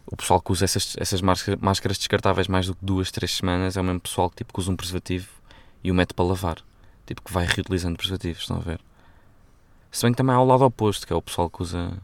o 0.06 0.16
pessoal 0.16 0.40
que 0.42 0.50
usa 0.50 0.64
essas, 0.64 0.96
essas 0.98 1.22
máscara- 1.22 1.60
máscaras 1.62 1.98
descartáveis 1.98 2.48
mais 2.48 2.66
do 2.68 2.74
que 2.74 2.86
duas, 2.86 3.12
três 3.12 3.36
semanas 3.36 3.76
é 3.76 3.82
o 3.82 3.84
mesmo 3.84 4.00
pessoal 4.00 4.30
que, 4.30 4.38
tipo, 4.38 4.54
que 4.54 4.60
usa 4.62 4.72
um 4.72 4.78
preservativo 4.78 5.28
e 5.84 5.92
o 5.92 5.94
mete 5.94 6.14
para 6.14 6.24
lavar. 6.24 6.58
Tipo, 7.06 7.22
que 7.22 7.34
vai 7.34 7.46
reutilizando 7.46 7.98
preservativos, 7.98 8.44
estão 8.44 8.58
a 8.58 8.62
ver? 8.62 8.80
Se 9.92 10.04
bem 10.04 10.14
que 10.14 10.18
também 10.18 10.34
há 10.36 10.40
o 10.40 10.46
lado 10.46 10.64
oposto, 10.64 11.06
que 11.06 11.12
é 11.12 11.16
o 11.16 11.22
pessoal 11.22 11.50
que 11.50 11.62
usa. 11.62 11.98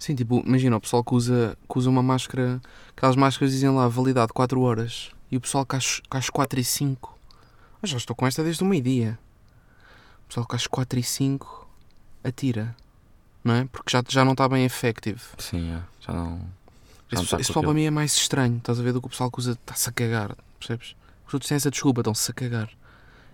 Sim, 0.00 0.14
tipo, 0.14 0.42
imagina 0.46 0.78
o 0.78 0.80
pessoal 0.80 1.04
que 1.04 1.14
usa, 1.14 1.58
que 1.70 1.78
usa 1.78 1.90
uma 1.90 2.02
máscara, 2.02 2.58
aquelas 2.96 3.16
máscaras 3.16 3.52
dizem 3.52 3.68
lá, 3.68 3.86
validade 3.86 4.32
4 4.32 4.58
horas, 4.58 5.10
e 5.30 5.36
o 5.36 5.40
pessoal 5.42 5.66
que 5.66 5.76
às, 5.76 6.00
que 6.00 6.16
às 6.16 6.30
4 6.30 6.58
e 6.58 6.64
5, 6.64 7.18
eu 7.82 7.86
já 7.86 7.98
estou 7.98 8.16
com 8.16 8.26
esta 8.26 8.42
desde 8.42 8.64
o 8.64 8.66
meio-dia. 8.66 9.18
O 10.24 10.28
pessoal 10.28 10.46
que 10.46 10.56
às 10.56 10.66
4 10.66 10.98
e 10.98 11.02
5 11.02 11.68
atira, 12.24 12.74
não 13.44 13.54
é? 13.56 13.66
Porque 13.70 13.90
já, 13.90 14.02
já 14.08 14.24
não 14.24 14.32
está 14.32 14.48
bem 14.48 14.64
effective. 14.64 15.20
Sim, 15.36 15.70
é, 15.70 15.82
já 16.00 16.14
não. 16.14 16.40
já 17.10 17.20
Esse, 17.20 17.36
pessoal 17.36 17.62
para 17.62 17.74
mim 17.74 17.84
é 17.84 17.90
mais 17.90 18.14
estranho, 18.14 18.56
estás 18.56 18.80
a 18.80 18.82
ver, 18.82 18.94
do 18.94 19.02
que 19.02 19.06
o 19.06 19.10
pessoal 19.10 19.30
que 19.30 19.38
usa, 19.38 19.52
está-se 19.52 19.86
a 19.86 19.92
cagar, 19.92 20.34
percebes? 20.58 20.96
Os 21.28 21.34
outros 21.34 21.46
têm 21.46 21.56
essa 21.56 21.70
desculpa, 21.70 22.00
estão-se 22.00 22.30
a 22.30 22.32
cagar. 22.32 22.70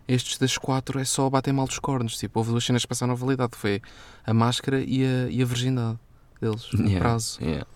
Estes 0.08 0.37
das 0.37 0.58
4 0.58 0.99
é 0.99 1.04
só 1.04 1.30
bater 1.30 1.52
mal 1.52 1.66
dos 1.66 1.78
cornos, 1.78 2.18
tipo, 2.18 2.40
houve 2.40 2.50
duas 2.50 2.64
cenas 2.64 2.82
que 2.82 2.88
passaram 2.88 3.12
a 3.12 3.16
validade, 3.16 3.52
foi 3.54 3.80
a 4.26 4.35
máscara 4.35 4.80
e 4.80 5.04
a, 5.04 5.30
e 5.30 5.40
a 5.40 5.44
virgindade 5.44 5.99
deles, 6.40 6.73
o 6.73 6.76
Yeah, 6.83 7.00
prazo. 7.00 7.38
yeah. 7.43 7.66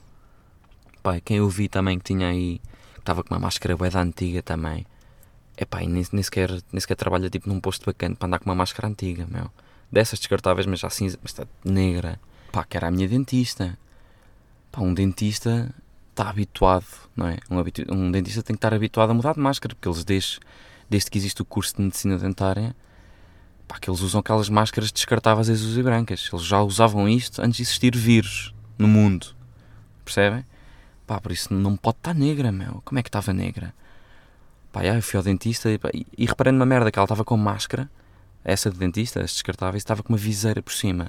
E 1.17 1.21
quem 1.23 1.39
eu 1.39 1.49
vi 1.49 1.69
também 1.69 1.99
que 1.99 2.05
tinha 2.05 2.29
aí, 2.29 2.61
que 2.95 3.01
estava 3.01 3.23
com 3.25 3.35
uma 3.35 3.41
máscara 3.41 3.77
bué 3.77 3.91
da 3.91 4.01
antiga 4.03 4.43
também. 4.43 4.87
É 5.57 5.65
pá, 5.65 5.81
nem, 5.81 6.07
nem, 6.13 6.23
sequer, 6.23 6.51
nem 6.73 6.81
sequer 6.81 6.95
trabalha 6.95 7.29
tipo 7.31 7.49
num 7.49 7.61
posto 7.61 7.85
bacana 7.87 8.15
para 8.17 8.27
andar 8.27 8.39
com 8.39 8.47
uma 8.47 8.55
máscara 8.55 8.89
antiga, 8.89 9.27
meu. 9.31 9.51
Dessas 9.91 10.19
descartáveis, 10.19 10.67
mas 10.67 10.81
já 10.81 10.89
cinza, 10.91 11.19
mas 11.23 11.33
está 11.33 11.47
negra. 11.65 12.21
Pá, 12.53 12.65
que 12.65 12.77
era 12.77 12.89
a 12.89 12.91
minha 12.91 13.09
dentista. 13.09 13.79
Pá, 14.71 14.81
um 14.83 14.95
dentista 14.95 15.75
está 16.11 16.29
habituado, 16.31 16.87
não 17.17 17.27
é? 17.29 17.39
Um, 17.51 17.59
habitu- 17.59 17.93
um 17.93 18.11
dentista 18.11 18.43
tem 18.43 18.55
que 18.55 18.59
estar 18.59 18.73
habituado 18.75 19.11
a 19.11 19.15
mudar 19.15 19.35
de 19.35 19.41
máscara, 19.41 19.75
porque 19.75 19.89
eles 19.89 20.05
desde, 20.05 20.39
desde 20.89 21.11
que 21.11 21.19
existe 21.19 21.43
o 21.43 21.45
curso 21.45 21.77
de 21.77 21.83
medicina 21.83 22.17
dentária, 22.19 22.75
pá, 23.71 23.79
que 23.79 23.89
eles 23.89 24.01
usam 24.01 24.19
aquelas 24.19 24.49
máscaras 24.49 24.91
descartáveis 24.91 25.49
azuis 25.49 25.77
e 25.77 25.83
brancas. 25.83 26.29
Eles 26.33 26.45
já 26.45 26.61
usavam 26.61 27.09
isto 27.09 27.41
antes 27.41 27.59
de 27.59 27.63
existir 27.63 27.97
vírus 27.97 28.53
no 28.77 28.89
mundo. 28.89 29.29
Percebem? 30.05 30.45
Pá, 31.07 31.21
por 31.21 31.31
isso 31.31 31.55
não 31.55 31.77
pode 31.77 31.99
estar 31.99 32.13
negra, 32.13 32.51
meu. 32.51 32.83
Como 32.85 32.99
é 32.99 33.03
que 33.03 33.09
estava 33.09 33.33
negra? 33.33 33.73
Pá, 34.73 34.83
já, 34.83 34.97
eu 34.97 35.03
fui 35.03 35.17
ao 35.19 35.23
dentista 35.23 35.71
e, 35.71 35.79
e, 35.95 36.07
e 36.19 36.27
reparei 36.27 36.53
numa 36.53 36.67
merda 36.67 36.91
que 36.91 36.99
ela 36.99 37.05
estava 37.05 37.25
com 37.25 37.37
máscara, 37.37 37.89
essa 38.45 38.71
de 38.71 38.77
dentista, 38.77 39.21
as 39.21 39.33
descartáveis, 39.33 39.83
estava 39.83 40.03
com 40.03 40.13
uma 40.13 40.19
viseira 40.19 40.61
por 40.61 40.73
cima. 40.73 41.09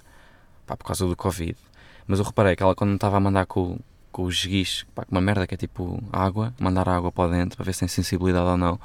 Pá, 0.67 0.77
por 0.77 0.85
causa 0.85 1.07
do 1.07 1.15
Covid. 1.15 1.57
Mas 2.05 2.19
eu 2.19 2.25
reparei 2.25 2.55
que 2.55 2.61
ela 2.61 2.75
quando 2.75 2.93
estava 2.93 3.17
a 3.17 3.19
mandar 3.19 3.47
com, 3.47 3.79
com 4.11 4.23
os 4.25 4.45
guichos, 4.45 4.85
pá, 4.93 5.03
com 5.03 5.15
uma 5.15 5.21
merda 5.21 5.47
que 5.47 5.55
é 5.55 5.57
tipo 5.57 5.99
água, 6.13 6.53
mandar 6.59 6.87
água 6.87 7.11
para 7.11 7.31
dentro 7.31 7.57
para 7.57 7.65
ver 7.65 7.73
se 7.73 7.79
tem 7.79 7.87
sensibilidade 7.87 8.45
ou 8.45 8.57
não, 8.57 8.79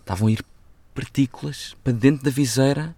estavam 0.00 0.28
a 0.28 0.32
ir 0.32 0.44
partículas 0.94 1.76
para 1.82 1.92
dentro 1.92 2.24
da 2.24 2.30
viseira, 2.30 2.94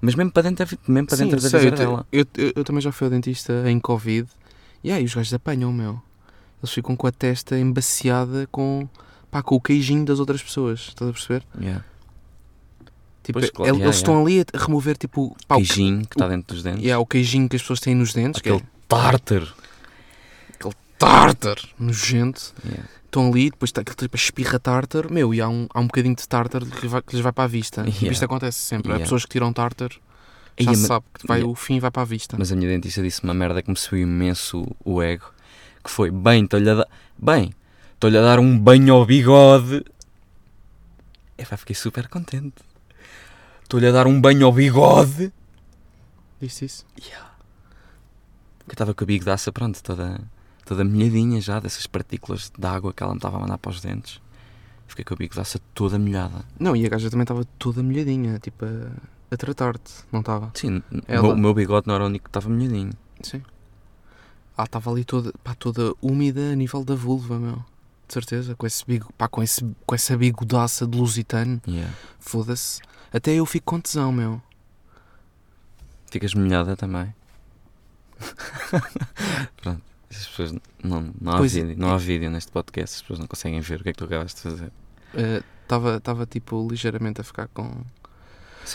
mas 0.00 0.14
mesmo 0.14 0.30
para 0.32 0.42
dentro 0.42 0.66
mesmo 0.88 1.06
para 1.06 1.16
Sim, 1.16 1.24
dentro 1.24 1.40
da 1.40 1.48
sei, 1.50 1.58
viseira 1.60 1.76
eu, 1.76 1.78
dela. 1.90 2.06
eu, 2.12 2.26
eu- 2.36 2.52
eu 2.56 2.64
também 2.64 2.80
já 2.80 2.90
fui 2.92 3.06
ao 3.06 3.10
dentista 3.10 3.64
em 3.70 3.78
Covid 3.78 4.28
e 4.82 4.90
aí 4.90 5.04
os 5.04 5.14
gajos 5.14 5.32
apanham, 5.34 5.72
meu. 5.72 6.00
Eles 6.62 6.72
ficam 6.72 6.94
com 6.96 7.06
a 7.06 7.12
testa 7.12 7.58
embaciada 7.58 8.46
com, 8.50 8.88
pá, 9.30 9.42
com 9.42 9.56
o 9.56 9.60
queijinho 9.60 10.04
das 10.04 10.20
outras 10.20 10.42
pessoas, 10.42 10.80
estás 10.88 11.10
a 11.10 11.12
perceber? 11.12 11.44
Yeah. 11.60 11.84
Tipo, 13.22 13.38
Pois, 13.38 13.50
claro, 13.50 13.68
el- 13.70 13.74
yeah, 13.76 13.84
eles 13.86 13.96
estão 13.96 14.20
ali 14.20 14.40
a 14.40 14.58
remover 14.58 14.96
tipo 14.96 15.36
pá, 15.46 15.56
o, 15.56 15.58
que- 15.60 15.66
Queijinho 15.66 16.00
que 16.06 16.14
está 16.16 16.28
dentro 16.28 16.54
dos 16.54 16.62
dentes. 16.62 16.82
yeah, 16.82 17.00
o 17.00 17.06
queijinho 17.06 17.48
que 17.48 17.56
as 17.56 17.62
pessoas 17.62 17.80
têm 17.80 17.94
nos 17.94 18.12
dentes, 18.12 18.40
Aquele 18.40 18.60
que 18.60 18.66
tártaro. 18.88 19.52
é 20.64 20.70
tártar 20.98 21.56
nojento. 21.78 22.54
Yeah. 22.64 22.88
Estão 23.12 23.28
ali, 23.28 23.50
depois 23.50 23.68
está 23.68 23.82
aquele 23.82 23.94
tipo 23.96 24.16
espirra 24.16 24.58
tártar, 24.58 25.12
meu, 25.12 25.34
e 25.34 25.40
há 25.42 25.46
um, 25.46 25.68
há 25.74 25.80
um 25.80 25.86
bocadinho 25.86 26.16
de 26.16 26.26
tártar 26.26 26.64
que, 26.64 26.86
vai- 26.88 27.02
que 27.02 27.12
lhes 27.14 27.22
vai 27.22 27.30
para 27.30 27.44
a 27.44 27.46
vista. 27.46 27.82
Yeah. 27.82 28.10
isto 28.10 28.24
acontece 28.24 28.56
sempre. 28.58 28.90
Há 28.90 28.94
Yeah. 28.94 29.04
pessoas 29.04 29.26
que 29.26 29.32
tiram 29.32 29.52
tártar, 29.52 29.90
já 30.58 30.70
mas- 30.70 30.78
se 30.78 30.86
sabe 30.86 31.04
que 31.12 31.26
vai, 31.26 31.40
Yeah. 31.40 31.52
o 31.52 31.54
fim 31.54 31.78
vai 31.78 31.90
para 31.90 32.00
a 32.00 32.04
vista. 32.06 32.36
Mas 32.38 32.50
a 32.50 32.56
minha 32.56 32.70
dentista 32.70 33.02
disse 33.02 33.22
uma 33.22 33.34
merda 33.34 33.60
que 33.62 33.68
me 33.70 33.76
subiu 33.76 34.04
imenso 34.04 34.66
o 34.82 35.02
ego. 35.02 35.30
Que 35.84 35.90
foi, 35.90 36.10
bem, 36.10 36.44
estou-lhe 36.44 36.70
a 36.70 36.74
dar... 36.74 36.88
Bem, 37.18 37.52
estou-lhe 37.92 38.16
a 38.16 38.22
dar 38.22 38.38
um 38.38 38.58
banho 38.58 38.94
ao 38.94 39.04
bigode. 39.04 39.84
Epá, 41.36 41.58
fiquei 41.58 41.76
super 41.76 42.08
contente. 42.08 42.62
Estou-lhe 43.62 43.88
a 43.88 43.92
dar 43.92 44.06
um 44.06 44.18
banho 44.18 44.46
ao 44.46 44.52
bigode. 44.52 45.30
Disse 46.40 46.64
isso? 46.64 46.86
Eu 48.66 48.72
estava 48.72 48.94
com 48.94 49.04
a 49.04 49.06
bigodaça, 49.06 49.52
pronto, 49.52 49.82
toda, 49.82 50.18
toda 50.64 50.84
molhadinha 50.84 51.40
já, 51.40 51.58
dessas 51.60 51.86
partículas 51.86 52.50
de 52.56 52.66
água 52.66 52.92
que 52.92 53.02
ela 53.02 53.12
me 53.12 53.18
estava 53.18 53.36
a 53.36 53.40
mandar 53.40 53.58
para 53.58 53.70
os 53.70 53.80
dentes. 53.80 54.20
Fiquei 54.86 55.04
com 55.04 55.14
a 55.14 55.16
bigodaça 55.16 55.58
toda 55.74 55.98
molhada. 55.98 56.44
Não, 56.58 56.76
e 56.76 56.84
a 56.84 56.88
gaja 56.88 57.08
também 57.10 57.22
estava 57.24 57.44
toda 57.58 57.82
molhadinha, 57.82 58.38
tipo 58.38 58.64
a, 58.64 58.90
a 59.34 59.36
tratar-te, 59.36 59.92
não 60.12 60.20
estava? 60.20 60.50
Sim, 60.54 60.78
o 60.92 61.02
Ela- 61.08 61.22
meu- 61.22 61.32
o 61.34 61.38
meu 61.38 61.54
bigode 61.54 61.86
não 61.86 61.94
era 61.94 62.04
o 62.04 62.06
único 62.06 62.24
que 62.24 62.28
estava 62.28 62.48
molhadinho. 62.48 62.92
Sim. 63.22 63.42
Ela 64.56 64.66
estava 64.66 64.90
ali 64.90 65.04
toda, 65.04 65.32
pá, 65.42 65.54
toda 65.54 65.94
úmida 66.02 66.52
a 66.52 66.54
nível 66.54 66.84
da 66.84 66.94
vulva, 66.94 67.38
meu. 67.38 67.64
De 68.06 68.12
certeza, 68.14 68.54
com, 68.54 68.66
esse 68.66 68.84
bigo, 68.86 69.10
pá, 69.16 69.26
com, 69.28 69.42
esse, 69.42 69.64
com 69.86 69.94
essa 69.94 70.14
bigodaça 70.18 70.86
de 70.86 70.98
lusitano, 70.98 71.60
Yeah. 71.66 71.90
foda-se. 72.20 72.82
Até 73.10 73.32
eu 73.32 73.46
fico 73.46 73.64
com 73.72 73.80
tesão, 73.80 74.12
meu. 74.12 74.42
Ficas 76.10 76.34
molhada 76.34 76.76
também. 76.76 77.14
Pronto. 79.62 79.82
As 80.14 80.26
pessoas 80.26 80.52
não, 80.82 81.10
não, 81.20 81.32
há 81.32 81.38
Pois 81.38 81.54
vídeo, 81.54 81.74
não 81.78 81.90
há 81.92 81.96
vídeo 81.96 82.30
neste 82.30 82.52
podcast, 82.52 82.96
as 82.96 83.02
pessoas 83.02 83.18
não 83.18 83.26
conseguem 83.26 83.60
ver 83.60 83.80
o 83.80 83.82
que 83.82 83.88
é 83.90 83.92
que 83.92 83.98
tu 83.98 84.04
acabaste 84.04 84.36
de 84.36 84.42
fazer. 84.42 84.72
Estava 85.62 86.00
tava, 86.00 86.26
tipo, 86.26 86.66
ligeiramente 86.68 87.20
a 87.20 87.24
ficar 87.24 87.48
com... 87.48 87.64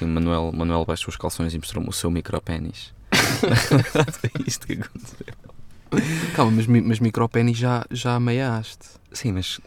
O 0.01 0.05
Manuel, 0.05 0.51
Manuel 0.51 0.85
baixou 0.85 1.09
os 1.09 1.15
calções 1.17 1.53
e 1.53 1.57
mostrou-me 1.57 1.89
o 1.89 1.93
seu 1.93 2.11
micropénis. 2.11 2.93
Foi 3.11 4.31
isto 4.45 4.67
que 4.67 4.73
aconteceu. 4.73 5.33
Calma, 6.35 6.51
mas, 6.51 6.67
mas 6.67 6.99
micropénis 6.99 7.57
já, 7.57 7.85
já 7.89 8.15
ameiaste. 8.15 8.87
Sim, 9.13 9.31
mas 9.31 9.59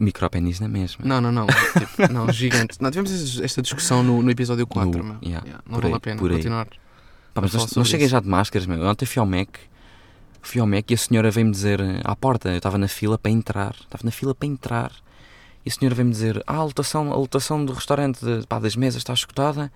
micropénis 0.00 0.58
na 0.60 0.68
mesma. 0.68 1.04
Não, 1.04 1.20
não, 1.20 1.30
não. 1.30 1.46
tipo, 1.46 2.12
não, 2.12 2.30
gigante. 2.32 2.78
Não, 2.80 2.90
tivemos 2.90 3.40
esta- 3.40 3.62
discussão 3.62 4.02
no, 4.02 4.22
no 4.22 4.30
episódio 4.30 4.66
4, 4.66 4.90
No- 5.02 5.18
yeah, 5.22 5.46
Yeah, 5.46 5.62
não 5.66 5.76
vale 5.78 5.86
aí, 5.88 5.94
a 5.94 6.00
pena 6.00 6.20
continuar. 6.20 6.66
Pá, 7.34 7.40
mas 7.40 7.52
não, 7.52 7.66
não 7.76 7.84
cheguei 7.84 8.08
já 8.08 8.18
de 8.20 8.28
máscaras, 8.28 8.66
meu. 8.66 8.78
Eu 8.78 8.88
Ontem 8.88 9.06
fui 9.06 9.20
ao 9.20 9.26
Mac, 9.26 9.48
fui 10.42 10.60
ao 10.60 10.66
Mac 10.66 10.90
e 10.90 10.94
a 10.94 10.96
senhora 10.98 11.30
veio-me 11.30 11.52
dizer 11.52 11.80
eh, 11.80 12.00
à 12.04 12.14
porta, 12.16 12.48
eu 12.50 12.56
estava 12.56 12.78
na 12.78 12.88
fila 12.88 13.18
para 13.18 13.30
entrar, 13.30 13.74
estava 13.80 14.02
na 14.04 14.10
fila 14.10 14.34
para 14.34 14.48
entrar, 14.48 14.92
e 15.64 15.68
a 15.68 15.72
senhora 15.72 15.94
veio-me 15.94 16.12
dizer: 16.12 16.42
Ah, 16.46 16.56
a 16.56 16.64
lotação, 16.64 17.12
a 17.12 17.16
lotação 17.16 17.64
do 17.64 17.72
restaurante 17.72 18.24
de- 18.24 18.46
pá, 18.46 18.58
das 18.58 18.76
mesas 18.76 19.00
está 19.00 19.12
esgotada, 19.12 19.70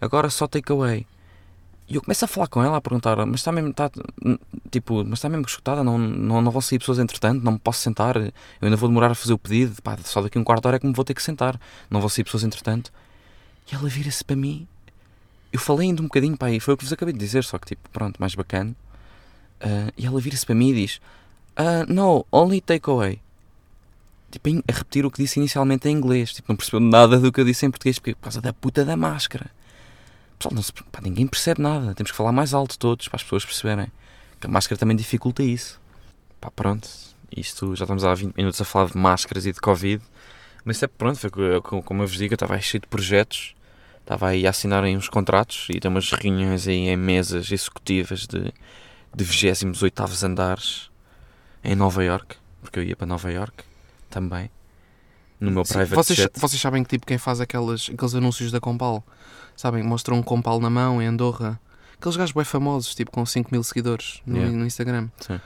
agora 0.00 0.28
só 0.30 0.46
takeaway. 0.46 1.06
E 1.88 1.94
eu 1.94 2.02
começo 2.02 2.24
a 2.24 2.28
falar 2.28 2.48
com 2.48 2.62
ela, 2.62 2.76
a 2.76 2.80
perguntar: 2.80 3.16
Mas 3.26 3.40
está 3.40 3.52
mesmo, 3.52 3.70
está, 3.70 3.90
hum, 4.24 4.36
tipo, 4.70 5.04
mas 5.04 5.18
está 5.20 5.28
mesmo 5.28 5.46
esgotada? 5.46 5.84
Não, 5.84 5.96
não, 5.98 6.42
não 6.42 6.50
vão 6.50 6.60
sair 6.60 6.78
pessoas 6.80 6.98
entretanto? 6.98 7.44
Não 7.44 7.52
me 7.52 7.58
posso 7.60 7.80
sentar? 7.80 8.16
Eu 8.16 8.32
ainda 8.62 8.76
vou 8.76 8.88
demorar 8.88 9.12
a 9.12 9.14
fazer 9.14 9.32
o 9.34 9.38
pedido, 9.38 9.80
pá, 9.82 9.96
só 10.04 10.20
daqui 10.20 10.36
a 10.36 10.40
um 10.40 10.44
quarto 10.44 10.62
de 10.62 10.68
hora 10.68 10.76
é 10.78 10.80
que 10.80 10.86
me 10.86 10.92
vou 10.92 11.04
ter 11.04 11.14
que 11.14 11.22
sentar, 11.22 11.60
não 11.88 12.00
vão 12.00 12.08
sair 12.08 12.24
pessoas 12.24 12.42
entretanto. 12.42 12.92
E 13.70 13.74
ela 13.74 13.88
vira-se 13.88 14.24
para 14.24 14.36
mim 14.36 14.66
eu 15.52 15.60
falei 15.60 15.88
ainda 15.88 16.02
um 16.02 16.06
bocadinho, 16.06 16.36
pá, 16.36 16.50
e 16.50 16.60
foi 16.60 16.74
o 16.74 16.76
que 16.76 16.84
vos 16.84 16.92
acabei 16.92 17.14
de 17.14 17.20
dizer, 17.20 17.42
só 17.44 17.56
que 17.58 17.68
tipo, 17.68 17.88
pronto, 17.90 18.18
mais 18.18 18.34
bacana. 18.34 18.74
Ah, 19.60 19.90
e 19.96 20.06
ela 20.06 20.20
vira-se 20.20 20.44
para 20.46 20.54
mim 20.54 20.70
e 20.70 20.74
diz: 20.74 21.00
ah, 21.56 21.84
No, 21.88 22.24
only 22.32 22.60
takeaway. 22.60 23.20
Tipo, 24.30 24.48
a 24.68 24.72
repetir 24.72 25.06
o 25.06 25.10
que 25.10 25.22
disse 25.22 25.38
inicialmente 25.38 25.88
em 25.88 25.92
inglês. 25.92 26.32
Tipo, 26.32 26.50
não 26.52 26.56
percebeu 26.56 26.80
nada 26.80 27.18
do 27.18 27.32
que 27.32 27.40
eu 27.40 27.44
disse 27.44 27.64
em 27.64 27.70
português, 27.70 27.98
porque 27.98 28.14
por 28.14 28.22
causa 28.22 28.40
da 28.40 28.52
puta 28.52 28.84
da 28.84 28.96
máscara. 28.96 29.46
Pessoal, 30.38 30.54
não 30.54 30.62
se- 30.62 30.72
pá, 30.72 31.00
ninguém 31.02 31.26
percebe 31.26 31.62
nada. 31.62 31.94
Temos 31.94 32.10
que 32.10 32.16
falar 32.16 32.32
mais 32.32 32.52
alto 32.52 32.78
todos 32.78 33.08
para 33.08 33.16
as 33.16 33.22
pessoas 33.22 33.44
perceberem. 33.44 33.86
Que 34.40 34.46
a 34.46 34.50
máscara 34.50 34.78
também 34.78 34.96
dificulta 34.96 35.42
isso. 35.42 35.80
Pá, 36.40 36.50
pronto. 36.50 36.88
Isto, 37.34 37.74
já 37.74 37.84
estamos 37.84 38.04
há 38.04 38.14
20 38.14 38.36
minutos 38.36 38.60
a 38.60 38.64
falar 38.64 38.90
de 38.90 38.98
máscaras 38.98 39.46
e 39.46 39.52
de 39.52 39.60
Covid. 39.60 40.02
Mas 40.64 40.82
é 40.82 40.86
pronto, 40.88 41.18
foi 41.18 41.30
co- 41.30 41.62
co- 41.62 41.82
como 41.82 42.02
eu 42.02 42.06
vos 42.08 42.16
digo, 42.18 42.34
eu 42.34 42.36
estava 42.36 42.54
aí 42.56 42.62
cheio 42.62 42.80
de 42.82 42.88
projetos. 42.88 43.54
Estava 44.00 44.28
aí 44.28 44.46
a 44.46 44.50
assinar 44.50 44.84
uns 44.84 45.08
contratos 45.08 45.66
e 45.70 45.80
ter 45.80 45.88
umas 45.88 46.10
reuniões 46.12 46.68
aí 46.68 46.88
em 46.88 46.96
mesas 46.96 47.50
executivas 47.50 48.26
de, 48.26 48.52
de 49.16 49.24
28 49.24 50.24
andares 50.26 50.90
em 51.64 51.74
Nova 51.74 52.04
York, 52.04 52.36
porque 52.60 52.78
eu 52.78 52.82
ia 52.82 52.94
para 52.94 53.06
Nova 53.06 53.32
York 53.32 53.64
também, 54.10 54.50
no 55.40 55.50
meu 55.50 55.64
Sim, 55.64 55.72
private 55.74 55.94
vocês, 55.94 56.18
jet. 56.18 56.38
vocês 56.38 56.60
sabem 56.60 56.84
que 56.84 56.90
tipo 56.90 57.06
quem 57.06 57.16
faz 57.18 57.40
aquelas, 57.40 57.88
aqueles 57.92 58.14
anúncios 58.14 58.52
da 58.52 58.60
Compal? 58.60 59.02
Sabem? 59.56 59.82
Mostram 59.82 60.18
um 60.18 60.22
Compal 60.22 60.60
na 60.60 60.68
mão 60.68 61.00
em 61.00 61.06
Andorra. 61.06 61.58
Aqueles 61.98 62.16
gajos 62.16 62.32
bem 62.34 62.44
famosos, 62.44 62.94
tipo 62.94 63.10
com 63.10 63.24
5 63.24 63.48
mil 63.50 63.64
seguidores 63.64 64.20
no, 64.26 64.36
Yeah. 64.36 64.56
no 64.58 64.66
Instagram. 64.66 65.08
Sim. 65.18 65.40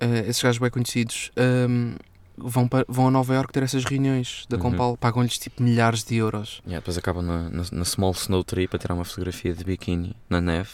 Eh, 0.00 0.24
esses 0.28 0.42
gajos 0.42 0.58
bem 0.58 0.70
conhecidos 0.70 1.30
ehm, 1.36 1.96
vão, 2.36 2.66
para, 2.66 2.84
vão 2.88 3.08
a 3.08 3.10
Nova 3.10 3.34
York 3.34 3.52
ter 3.52 3.62
essas 3.62 3.84
reuniões 3.84 4.46
da 4.48 4.56
Uhum. 4.56 4.62
Compal. 4.62 4.96
Pagam-lhes 4.96 5.38
tipo 5.38 5.62
milhares 5.62 6.02
de 6.02 6.16
euros. 6.16 6.62
Yeah, 6.66 6.80
depois 6.80 6.96
acabam 6.96 7.22
na, 7.24 7.50
na, 7.50 7.62
na 7.72 7.84
Small 7.84 8.12
Snow 8.12 8.42
Tree 8.42 8.66
para 8.66 8.78
tirar 8.78 8.94
uma 8.94 9.04
fotografia 9.04 9.52
de 9.52 9.62
biquíni 9.64 10.16
na 10.30 10.40
neve. 10.40 10.70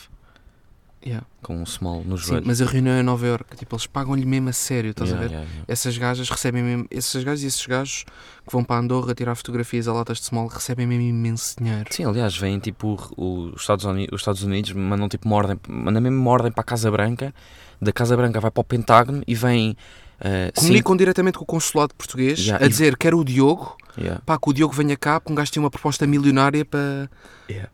Yeah. 1.04 1.26
com 1.42 1.60
um 1.60 1.66
small 1.66 2.04
no 2.04 2.16
Sim, 2.16 2.26
joelho. 2.28 2.46
mas 2.46 2.62
a 2.62 2.64
reunião 2.64 2.94
é 2.94 3.02
Nova 3.02 3.26
York, 3.26 3.56
tipo, 3.56 3.74
eles 3.74 3.86
pagam-lhe 3.86 4.24
mesmo 4.24 4.50
a 4.50 4.52
sério, 4.52 4.92
estás 4.92 5.10
Yeah, 5.10 5.26
a 5.26 5.28
ver? 5.28 5.34
yeah. 5.34 5.64
Essas 5.66 5.98
gajas 5.98 6.30
recebem 6.30 6.62
mesmo, 6.62 6.86
esses 6.92 7.24
gajos 7.24 7.42
e 7.42 7.46
esses 7.48 7.66
gajos 7.66 8.04
que 8.46 8.52
vão 8.52 8.62
para 8.62 8.76
Andorra 8.80 9.12
tirar 9.12 9.34
fotografias 9.34 9.88
a 9.88 9.92
latas 9.92 10.18
de 10.18 10.26
small 10.26 10.46
recebem 10.46 10.86
mesmo 10.86 11.02
imenso 11.02 11.56
dinheiro. 11.58 11.86
Sim, 11.90 12.04
aliás, 12.04 12.36
vêm 12.36 12.60
tipo 12.60 12.96
os 13.16 13.60
Estados 13.60 13.84
Unidos, 13.84 14.14
os 14.14 14.20
Estados 14.20 14.42
Unidos 14.44 14.72
mandam 14.72 15.08
tipo 15.08 15.26
uma 15.26 15.34
ordem, 15.36 15.58
mandam 15.68 16.00
mesmo 16.00 16.18
uma 16.20 16.30
ordem 16.30 16.52
para 16.52 16.60
a 16.60 16.64
Casa 16.64 16.88
Branca, 16.88 17.34
da 17.80 17.92
Casa 17.92 18.16
Branca 18.16 18.38
vai 18.38 18.50
para 18.52 18.60
o 18.60 18.64
Pentágono 18.64 19.24
e 19.26 19.34
vem 19.34 19.76
eh, 20.20 20.52
Comunicam 20.54 20.96
diretamente 20.96 21.36
com 21.36 21.42
o 21.42 21.46
consulado 21.46 21.92
português 21.96 22.38
Yeah, 22.38 22.64
a 22.64 22.66
e- 22.66 22.70
dizer 22.70 22.96
quero 22.96 23.18
o 23.18 23.24
Diogo, 23.24 23.76
yeah, 23.98 24.22
pá, 24.24 24.38
que 24.38 24.48
o 24.48 24.52
Diogo 24.52 24.72
venha 24.72 24.96
cá, 24.96 25.18
porque 25.18 25.32
um 25.32 25.34
gajo 25.34 25.50
tem 25.50 25.60
uma 25.60 25.68
proposta 25.70 26.06
milionária 26.06 26.64
para. 26.64 27.10
yeah. 27.50 27.68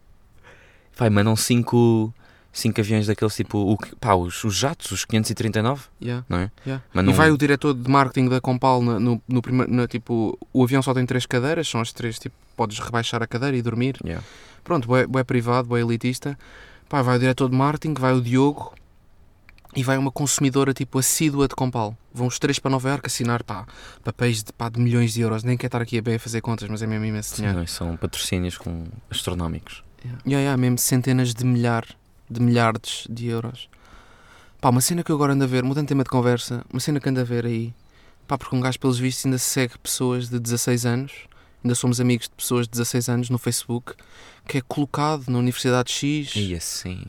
vai, 0.96 1.10
mandam 1.10 1.36
cinco, 1.36 2.10
cinco 2.52 2.80
aviões 2.80 3.06
daqueles 3.06 3.34
tipo, 3.37 3.58
o, 3.58 3.76
pá, 4.00 4.14
os, 4.14 4.42
os 4.44 4.54
jatos, 4.54 4.90
os 4.90 5.04
539, 5.04 5.82
Yeah, 6.02 6.24
não 6.28 6.38
é? 6.38 6.50
yeah. 6.66 6.84
Mandam 6.92 7.12
E 7.14 7.16
vai 7.16 7.30
o 7.30 7.38
diretor 7.38 7.74
de 7.74 7.88
marketing 7.90 8.28
da 8.28 8.40
Compal 8.40 8.82
no, 8.82 8.98
no, 8.98 9.22
no 9.28 9.42
primeiro. 9.42 9.72
no, 9.72 9.87
tipo, 9.87 10.38
o 10.52 10.64
avião 10.64 10.82
só 10.82 10.92
tem 10.92 11.06
três 11.06 11.24
cadeiras, 11.26 11.68
são 11.68 11.80
as 11.80 11.92
três, 11.92 12.18
tipo, 12.18 12.34
podes 12.56 12.78
rebaixar 12.80 13.22
a 13.22 13.26
cadeira 13.26 13.56
e 13.56 13.62
dormir. 13.62 13.96
Yeah. 14.04 14.24
Pronto, 14.64 14.94
é, 14.96 15.06
é 15.18 15.24
privado, 15.24 15.76
é 15.76 15.80
elitista. 15.80 16.37
Pá, 16.88 17.02
vai 17.02 17.16
o 17.16 17.20
diretor 17.20 17.48
de 17.48 17.56
marketing, 17.56 17.94
vai 17.94 18.12
o 18.14 18.20
Diogo 18.20 18.74
e 19.76 19.82
vai 19.84 19.98
uma 19.98 20.11
consumidora 20.11 20.72
tipo 20.72 20.98
assídua 20.98 21.46
de 21.46 21.54
Compal. 21.54 21.96
Vão 22.12 22.26
os 22.26 22.38
três 22.38 22.58
para 22.58 22.70
Nova 22.70 22.88
Iorque 22.88 23.06
assinar 23.06 23.44
pá, 23.44 23.66
papéis 24.02 24.42
de, 24.42 24.52
pá, 24.52 24.68
de 24.68 24.80
milhões 24.80 25.12
de 25.12 25.20
euros. 25.20 25.44
Nem 25.44 25.56
quero 25.56 25.68
estar 25.68 25.82
aqui 25.82 25.98
a 25.98 26.02
bem 26.02 26.14
a 26.16 26.18
fazer 26.18 26.40
contas, 26.40 26.68
mas 26.68 26.82
é 26.82 26.87
mesmo 26.87 27.04
imenso 27.04 27.30
Sim, 27.30 27.37
dinheiro. 27.37 27.56
não 27.58 27.62
é? 27.64 27.66
são 27.66 27.96
patrocínios 27.96 28.56
com 28.58 28.84
astronómicos. 29.11 29.84
Yeah. 30.02 30.22
Yeah, 30.26 30.42
yeah, 30.42 30.56
mesmo 30.56 30.78
centenas 30.78 31.34
de 31.34 31.44
milhar, 31.44 31.84
de 32.30 32.40
milhares 32.40 33.06
de 33.08 33.26
euros. 33.26 33.68
Pá, 34.60 34.70
uma 34.70 34.80
cena 34.80 35.04
que 35.04 35.12
eu 35.12 35.16
agora 35.16 35.32
ando 35.32 35.44
a 35.44 35.46
ver, 35.46 35.62
mudando 35.62 35.86
tema 35.86 36.02
de 36.02 36.10
conversa, 36.10 36.64
uma 36.72 36.80
cena 36.80 36.98
que 36.98 37.08
ando 37.08 37.20
a 37.20 37.24
ver 37.24 37.46
aí, 37.46 37.72
pá, 38.26 38.36
porque 38.36 38.54
um 38.56 38.60
gajo 38.60 38.78
pelos 38.80 38.98
vistos 38.98 39.24
ainda 39.26 39.38
segue 39.38 39.78
pessoas 39.78 40.28
de 40.28 40.38
16 40.38 40.84
anos, 40.84 41.12
ainda 41.62 41.74
somos 41.74 42.00
amigos 42.00 42.28
de 42.28 42.34
pessoas 42.34 42.66
de 42.66 42.72
16 42.72 43.08
anos 43.08 43.30
no 43.30 43.38
Facebook, 43.38 43.94
que 44.46 44.58
é 44.58 44.60
colocado 44.60 45.28
na 45.28 45.38
Universidade 45.38 45.92
X, 45.92 46.34
E 46.34 46.54
assim, 46.54 47.04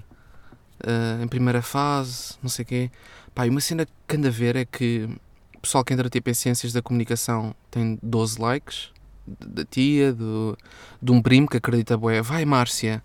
eh, 0.83 1.23
em 1.23 1.27
primeira 1.27 1.61
fase, 1.61 2.35
não 2.41 2.49
sei 2.49 2.63
o 2.63 2.65
quê. 2.67 2.91
Pá, 3.33 3.47
e 3.47 3.49
uma 3.49 3.61
cena 3.61 3.87
que 4.07 4.15
ando 4.15 4.27
a 4.27 4.31
ver 4.31 4.55
é 4.55 4.65
que 4.65 5.09
o 5.57 5.61
pessoal 5.61 5.83
que 5.83 5.91
entra 5.93 6.09
tipo 6.09 6.29
em 6.29 6.33
Ciências 6.33 6.71
da 6.71 6.81
Comunicação 6.81 7.55
tem 7.71 7.97
12 8.01 8.39
likes, 8.39 8.91
da 9.27 9.65
tia, 9.65 10.13
do, 10.13 10.57
de 11.01 11.11
um 11.11 11.21
primo 11.21 11.47
que 11.47 11.57
acredita 11.57 11.97
bué, 11.97 12.21
vai 12.21 12.45
Márcia, 12.45 13.03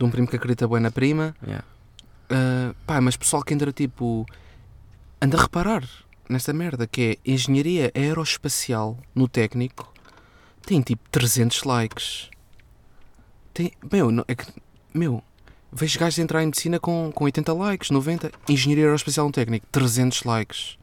de 0.00 0.04
um 0.06 0.10
primo 0.10 0.26
que 0.26 0.34
acredita 0.36 0.66
bué 0.66 0.80
na 0.80 0.90
prima. 0.90 1.36
yeah. 1.46 1.64
Uh, 2.32 2.74
pá, 2.86 3.00
mas 3.00 3.16
pessoal 3.16 3.42
que 3.42 3.52
entra 3.54 3.70
tipo. 3.72 4.24
anda 5.20 5.36
a 5.38 5.42
reparar 5.42 5.84
nesta 6.28 6.52
merda 6.52 6.86
que 6.86 7.18
é 7.24 7.30
Engenharia 7.30 7.92
Aeroespacial 7.94 8.96
no 9.14 9.28
técnico 9.28 9.92
tem 10.64 10.80
tipo 10.80 11.02
300 11.10 11.64
likes. 11.64 12.30
Tem, 13.52 13.72
meu, 13.92 14.10
não- 14.12 14.24
é 14.28 14.34
que, 14.34 14.46
meu, 14.94 15.22
vejo 15.72 15.98
gajos 15.98 16.18
entrar 16.18 16.42
em 16.42 16.46
medicina 16.46 16.78
com, 16.78 17.10
com 17.12 17.24
80 17.24 17.52
likes, 17.52 17.90
90. 17.90 18.30
Engenharia 18.48 18.84
Aeroespacial 18.84 19.26
no 19.26 19.32
técnico, 19.32 19.66
300 19.72 20.22
likes. 20.24 20.78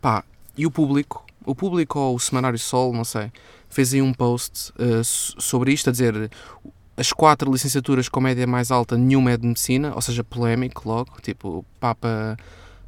Pá, 0.00 0.24
e 0.56 0.66
o 0.66 0.70
público, 0.70 1.24
o 1.44 1.54
público 1.54 1.98
ou 1.98 2.16
o 2.16 2.20
Semanário 2.20 2.58
Sol, 2.58 2.92
não 2.92 3.04
sei, 3.04 3.30
fez 3.68 3.94
aí 3.94 4.02
um 4.02 4.12
post 4.12 4.72
uh, 4.72 5.04
so- 5.04 5.40
sobre 5.40 5.72
isto 5.72 5.88
a 5.88 5.92
dizer 5.92 6.30
as 6.96 7.12
quatro 7.12 7.50
licenciaturas 7.50 8.08
com 8.08 8.20
média 8.20 8.46
mais 8.46 8.70
alta, 8.70 8.96
nenhuma 8.96 9.32
é 9.32 9.36
de 9.36 9.46
medicina, 9.46 9.92
ou 9.94 10.00
seja, 10.00 10.22
polémico 10.22 10.88
logo, 10.88 11.20
tipo, 11.20 11.64
pá, 11.80 11.94
para, 11.94 12.36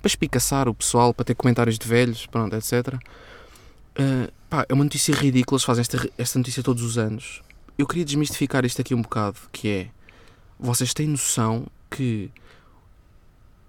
para 0.01 0.07
espicaçar 0.07 0.69
o 0.69 0.75
pessoal, 0.75 1.13
para 1.13 1.25
ter 1.25 1.35
comentários 1.35 1.79
de 1.79 1.87
velhos, 1.87 2.27
pronto, 2.27 2.55
etc. 2.55 2.95
Uh, 3.99 4.33
pá, 4.49 4.65
é 4.69 4.75
uma 4.75 4.85
notícia 4.85 5.15
ridícula, 5.15 5.57
eles 5.57 5.65
fazem 5.65 5.81
esta, 5.81 6.09
esta 6.17 6.39
notícia 6.39 6.63
todos 6.63 6.83
os 6.83 6.97
anos. 6.97 7.43
Eu 7.77 7.87
queria 7.87 8.05
desmistificar 8.05 8.65
isto 8.65 8.81
aqui 8.81 8.95
um 8.95 9.03
bocado, 9.03 9.39
que 9.51 9.69
é, 9.69 9.89
vocês 10.59 10.95
têm 10.95 11.09
noção 11.09 11.67
que 11.91 12.31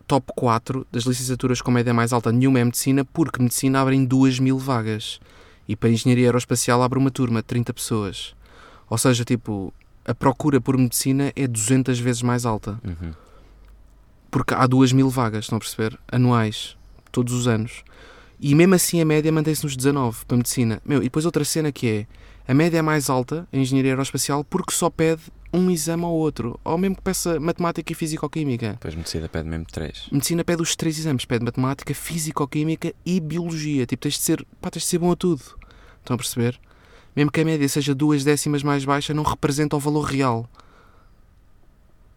top 0.07 0.31
4 0.35 0.87
das 0.91 1.03
licenciaturas 1.03 1.61
com 1.61 1.69
média 1.71 1.93
mais 1.93 2.13
alta, 2.13 2.31
nenhuma 2.31 2.59
é 2.59 2.63
medicina, 2.63 3.03
porque 3.03 3.41
medicina 3.41 3.81
abrem 3.81 4.05
2 4.05 4.39
mil 4.39 4.57
vagas. 4.57 5.19
E 5.67 5.75
para 5.75 5.89
engenharia 5.89 6.27
aeroespacial 6.27 6.81
abre 6.81 6.97
uma 6.97 7.11
turma 7.11 7.41
de 7.41 7.47
30 7.47 7.73
pessoas. 7.73 8.33
Ou 8.89 8.97
seja, 8.97 9.25
tipo, 9.25 9.73
a 10.07 10.15
procura 10.15 10.61
por 10.61 10.77
medicina 10.77 11.33
é 11.35 11.45
200 11.45 11.99
vezes 11.99 12.21
mais 12.21 12.45
alta. 12.45 12.79
Uhum. 12.83 13.11
Porque 14.31 14.53
há 14.53 14.65
2 14.65 14.93
mil 14.93 15.09
vagas, 15.09 15.45
estão 15.45 15.57
a 15.57 15.59
perceber? 15.59 15.99
Anuais, 16.09 16.77
todos 17.11 17.33
os 17.33 17.47
anos. 17.47 17.83
E 18.39 18.55
mesmo 18.55 18.75
assim 18.75 19.01
a 19.01 19.05
média 19.05 19.31
mantém-se 19.31 19.63
nos 19.63 19.75
19 19.75 20.25
para 20.25 20.37
medicina. 20.37 20.81
Meu, 20.85 20.99
e 20.99 21.03
depois 21.03 21.25
outra 21.25 21.43
cena 21.43 21.71
que 21.71 21.87
é, 21.87 22.07
a 22.47 22.53
média 22.53 22.77
é 22.77 22.81
mais 22.81 23.09
alta 23.09 23.47
em 23.51 23.61
engenharia 23.61 23.91
aeroespacial 23.91 24.43
porque 24.43 24.71
só 24.71 24.89
pede 24.89 25.23
um 25.51 25.69
exame 25.69 26.03
ao 26.03 26.13
outro. 26.13 26.57
Ou 26.63 26.77
mesmo 26.77 26.95
que 26.95 27.01
peça 27.01 27.39
matemática 27.39 27.91
e 27.91 27.95
físico-química. 27.95 28.73
Depois 28.73 28.95
medicina 28.95 29.27
pede 29.27 29.49
mesmo 29.49 29.65
três. 29.65 30.07
Medicina 30.11 30.43
pede 30.43 30.61
os 30.61 30.75
três 30.75 30.97
exames, 30.97 31.25
pede 31.25 31.43
matemática, 31.43 31.93
físico-química 31.93 32.93
e 33.05 33.19
biologia. 33.19 33.85
Tipo, 33.85 34.03
tens 34.03 34.13
de 34.13 34.21
ser, 34.21 34.45
pá, 34.61 34.69
tens 34.69 34.83
de 34.83 34.89
ser 34.89 34.99
bom 34.99 35.11
a 35.11 35.15
tudo. 35.15 35.41
Estão 35.99 36.15
a 36.15 36.17
perceber? 36.17 36.59
Mesmo 37.17 37.31
que 37.31 37.41
a 37.41 37.45
média 37.45 37.67
seja 37.67 37.95
duas 37.95 38.23
décimas 38.23 38.61
mais 38.61 38.85
baixa, 38.85 39.11
não 39.11 39.23
representa 39.23 39.75
o 39.75 39.79
valor 39.79 40.03
real. 40.03 40.47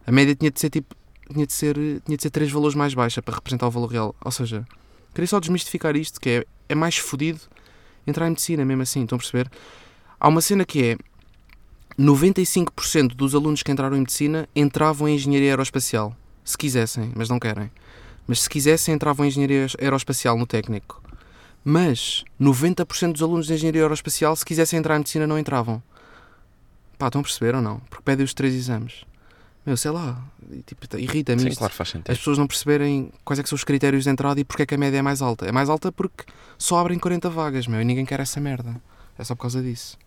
A 0.07 0.13
média 0.13 0.35
tinha 0.35 0.51
de 0.51 0.61
ser 0.61 0.69
tipo, 0.69 0.95
tinha 1.33 1.47
de 1.47 1.55
ser, 1.55 1.75
tinha 2.05 2.19
de 2.19 2.23
ser 2.23 2.29
três 2.29 2.53
valores 2.53 2.75
mais 2.75 2.93
baixa 2.93 3.23
para 3.23 3.35
representar 3.35 3.67
o 3.67 3.71
valor 3.71 3.87
real. 3.87 4.15
Ou 4.23 4.31
seja, 4.31 4.63
queria 5.15 5.27
só 5.27 5.41
desmistificar 5.41 5.97
isto, 5.97 6.21
que 6.21 6.29
é, 6.29 6.45
é 6.69 6.75
mais 6.75 6.99
fodido 6.99 7.41
entrar 8.07 8.27
em 8.27 8.31
medicina 8.31 8.63
mesmo 8.63 8.83
assim, 8.83 9.05
estão 9.05 9.17
a 9.17 9.19
perceber? 9.19 9.51
Há 10.21 10.29
uma 10.29 10.43
cena 10.43 10.67
que 10.67 10.83
é 10.83 10.99
95% 11.99 13.15
dos 13.15 13.35
alunos 13.35 13.63
que 13.63 13.73
entraram 13.73 13.97
em 13.97 14.01
medicina 14.01 14.47
entravam 14.55 15.09
em 15.09 15.15
engenharia 15.15 15.53
aeroespacial. 15.53 16.15
Se 16.45 16.59
quisessem, 16.59 17.11
mas 17.17 17.31
não 17.31 17.41
querem. 17.41 17.71
Mas 18.27 18.43
se 18.43 18.51
quisessem, 18.51 18.95
entravam 18.95 19.25
em 19.25 19.29
engenharia 19.29 19.67
aeroespacial 19.81 20.37
no 20.37 20.47
técnico. 20.47 21.03
Mas 21.65 22.25
90% 22.41 23.13
dos 23.13 23.23
alunos 23.23 23.47
de 23.47 23.55
engenharia 23.55 23.83
aeroespacial, 23.83 24.35
se 24.35 24.45
quisessem 24.45 24.79
entrar 24.79 24.95
em 24.97 24.99
medicina, 24.99 25.27
não 25.27 25.39
entravam. 25.39 25.83
Pá, 26.99 27.07
estão 27.07 27.21
a 27.21 27.25
perceber 27.25 27.55
ou 27.55 27.63
não? 27.63 27.79
Porque 27.81 28.03
pedem 28.03 28.25
os 28.25 28.35
três 28.35 28.55
exames. 28.55 29.05
Meu, 29.65 29.77
sei 29.77 29.91
lá, 29.91 30.23
tipo, 30.65 30.97
irrita-me 30.97 31.43
Sim, 31.43 31.49
isto. 31.49 31.59
claro, 31.59 31.73
faz 31.75 31.91
sentido. 31.91 32.11
As 32.11 32.19
pessoas 32.19 32.39
não 32.39 32.47
perceberem 32.47 33.13
quais 33.25 33.39
é 33.39 33.43
que 33.43 33.49
são 33.49 33.57
os 33.57 33.65
critérios 33.65 34.05
de 34.05 34.11
entrada 34.11 34.41
e 34.41 34.45
porque 34.45 34.63
é 34.63 34.67
que 34.67 34.75
a 34.75 34.79
média 34.79 34.99
é 34.99 35.03
mais 35.03 35.21
alta. 35.21 35.47
É 35.47 35.53
mais 35.53 35.69
alta 35.69 35.93
porque 35.93 36.25
só 36.57 36.79
abrem 36.79 36.99
40 36.99 37.29
vagas, 37.29 37.67
meu, 37.67 37.81
e 37.81 37.85
ninguém 37.85 38.07
quer 38.07 38.21
essa 38.21 38.41
merda. 38.41 38.81
É 39.19 39.25
só 39.25 39.35
por 39.35 39.43
causa 39.43 39.63
disso. 39.63 39.99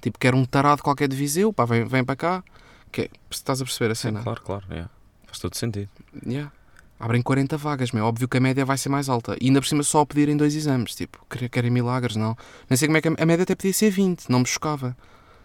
Tipo, 0.00 0.18
quer 0.18 0.34
um 0.34 0.44
tarado 0.44 0.82
qualquer 0.82 1.08
de 1.08 1.16
Viseu, 1.16 1.52
pá, 1.52 1.64
vem, 1.64 1.84
vem 1.84 2.04
para 2.04 2.16
cá. 2.16 2.44
Que 2.90 3.02
é, 3.02 3.10
estás 3.30 3.60
a 3.60 3.64
perceber 3.64 3.92
a 3.92 3.94
Sim, 3.94 4.02
cena? 4.08 4.22
claro, 4.22 4.40
claro. 4.42 4.64
yeah. 4.70 4.90
Faz 5.26 5.38
todo 5.38 5.54
sentido. 5.54 5.88
Yeah. 6.26 6.52
Abrem 6.98 7.20
40 7.20 7.56
vagas, 7.58 7.92
meu. 7.92 8.04
Óbvio 8.06 8.26
que 8.26 8.38
a 8.38 8.40
média 8.40 8.64
vai 8.64 8.78
ser 8.78 8.88
mais 8.88 9.08
alta. 9.08 9.36
E 9.40 9.46
ainda 9.48 9.60
por 9.60 9.66
cima 9.66 9.82
só 9.82 10.04
pedirem 10.04 10.36
dois 10.36 10.54
exames. 10.54 10.94
Tipo, 10.94 11.18
quer- 11.28 11.48
querem 11.50 11.70
milagres, 11.70 12.16
não. 12.16 12.36
Nem 12.70 12.76
sei 12.76 12.88
como 12.88 12.96
é 12.96 13.00
que 13.02 13.08
a, 13.08 13.14
a 13.18 13.26
média 13.26 13.42
até 13.42 13.54
podia 13.54 13.72
ser 13.72 13.90
20, 13.90 14.28
não 14.30 14.38
me 14.40 14.46
chocava. 14.46 14.96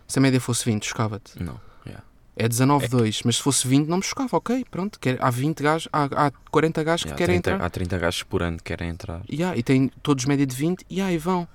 Se 0.08 0.18
a 0.18 0.22
média 0.22 0.40
fosse 0.40 0.64
20, 0.66 0.86
chocava-te. 0.86 1.42
Não. 1.44 1.60
yeah. 1.86 2.04
É 2.38 2.48
19,2, 2.48 3.22
mas 3.26 3.36
se 3.36 3.42
fosse 3.44 3.68
20 3.68 3.88
não 3.88 3.98
me 3.98 4.04
chocava, 4.04 4.38
ok, 4.38 4.66
pronto. 4.72 4.98
Quer, 5.00 5.18
há 5.22 5.30
20 5.30 5.62
gajos, 5.62 5.90
há, 5.92 6.28
há 6.28 6.32
40 6.50 6.84
gajos 6.84 7.04
que 7.04 7.10
Yeah, 7.10 7.18
querem 7.18 7.42
30 7.42 7.52
entrar. 7.56 7.66
Há 7.66 7.70
30 7.70 7.98
gajos 7.98 8.24
por 8.24 8.42
ano 8.44 8.58
que 8.58 8.64
querem 8.64 8.90
entrar. 8.90 9.22
Yeah, 9.30 9.58
e 9.58 9.62
têm 9.62 9.92
todos 10.02 10.24
média 10.26 10.46
de 10.46 10.56
20 10.56 10.86
e 10.90 11.02
aí 11.02 11.18
vão. 11.18 11.46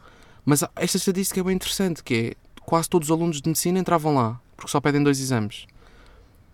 Mas 0.45 0.63
esta 0.77 0.97
estatística 0.99 1.41
é 1.41 1.43
bem 1.43 1.57
interessante, 1.57 2.05
que 2.05 2.15
é 2.15 2.61
quase 2.63 2.89
todos 2.89 3.09
os 3.09 3.13
alunos 3.17 3.41
de 3.41 3.49
medicina 3.49 3.79
entravam 3.79 4.15
lá, 4.15 4.39
porque 4.57 4.71
só 4.71 4.81
pedem 4.81 5.03
dois 5.03 5.19
exames. 5.21 5.67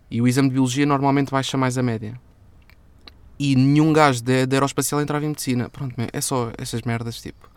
E 0.09 0.21
o 0.21 0.27
exame 0.27 0.47
de 0.47 0.53
biologia 0.53 0.85
normalmente 0.85 1.29
baixa 1.31 1.57
mais 1.57 1.77
a 1.77 1.83
média. 1.83 2.19
E 3.43 3.55
nenhum 3.57 3.91
gajo 3.91 4.23
de, 4.23 4.45
de 4.45 4.55
aeroespacial 4.55 5.01
entrava 5.01 5.25
em 5.25 5.27
medicina. 5.27 5.67
Pronto, 5.69 5.93
meu, 5.97 6.07
é 6.13 6.21
só 6.21 6.49
essas 6.57 6.81
merdas, 6.83 7.21
tipo, 7.21 7.49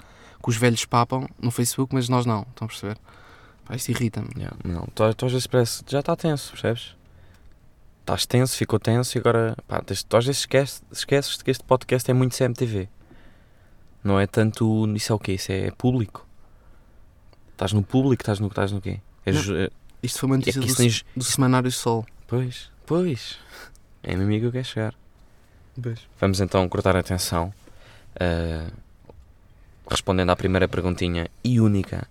que 0.42 0.50
os 0.50 0.56
velhos 0.56 0.84
papam 0.84 1.28
no 1.40 1.52
Facebook, 1.52 1.94
mas 1.94 2.08
nós 2.08 2.26
não, 2.26 2.40
estão 2.42 2.64
a 2.64 2.68
perceber? 2.68 2.98
Pá, 3.64 3.76
isto 3.76 3.90
irrita-me. 3.90 4.28
Yeah, 4.36 4.56
Não, 4.64 4.84
tu, 4.92 5.14
tu 5.14 5.26
às 5.26 5.30
vezes 5.30 5.46
parece. 5.46 5.84
Já 5.86 6.00
está 6.00 6.16
tenso, 6.16 6.50
percebes? 6.50 6.96
Estás 8.00 8.26
tenso, 8.26 8.56
ficou 8.56 8.80
tenso 8.80 9.16
e 9.16 9.20
agora. 9.20 9.56
Pá, 9.68 9.80
tu 9.80 10.16
às 10.16 10.26
vezes 10.26 10.40
esqueces, 10.40 10.82
esqueces 10.90 11.40
que 11.40 11.52
este 11.52 11.62
podcast 11.62 12.10
é 12.10 12.14
muito 12.14 12.36
CMTV. 12.36 12.88
Não 14.02 14.18
é 14.18 14.26
tanto. 14.26 14.92
Isso 14.96 15.12
é 15.12 15.14
o 15.14 15.20
quê? 15.20 15.34
Isso 15.34 15.52
é 15.52 15.70
público. 15.70 16.26
Estás 17.52 17.72
no 17.72 17.84
público, 17.84 18.22
estás 18.22 18.40
no, 18.40 18.48
estás 18.48 18.72
no 18.72 18.80
quê? 18.80 19.00
É 19.24 19.30
Não. 19.30 19.56
é- 19.56 19.70
Isto 20.02 20.18
foi 20.18 20.26
uma 20.28 20.34
é 20.34 20.38
notícia 20.38 20.60
que 20.60 20.66
do, 21.14 21.20
do 21.20 21.24
Semanário 21.24 21.70
Sol. 21.70 22.04
Pois, 22.26 22.72
pois. 22.84 23.38
É 24.02 24.16
mesmo 24.16 24.32
aí 24.32 24.40
que 24.40 24.46
eu 24.46 24.52
quero 24.52 24.64
chegar. 24.64 24.94
Vamos 26.20 26.40
então 26.40 26.68
cortar 26.68 26.96
a 26.96 27.00
atenção. 27.00 27.52
ah, 28.18 28.70
respondendo 29.88 30.30
à 30.30 30.36
primeira 30.36 30.66
perguntinha 30.66 31.30
e 31.44 31.60
única 31.60 32.08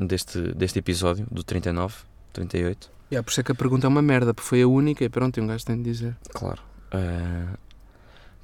deste, 0.00 0.40
deste 0.54 0.78
episódio, 0.78 1.26
do 1.30 1.42
39, 1.44 1.94
38. 2.32 2.90
Yeah, 3.10 3.22
por 3.22 3.30
isso 3.30 3.40
é 3.40 3.44
que 3.44 3.52
a 3.52 3.54
pergunta 3.54 3.86
é 3.86 3.88
uma 3.88 4.00
merda, 4.00 4.32
porque 4.32 4.48
foi 4.48 4.62
a 4.62 4.66
única 4.66 5.04
e 5.04 5.08
pronto, 5.08 5.38
um 5.40 5.46
gajo 5.46 5.64
tem 5.66 5.76
de 5.76 5.82
dizer. 5.82 6.16
Claro. 6.32 6.62
Ah, 6.90 7.56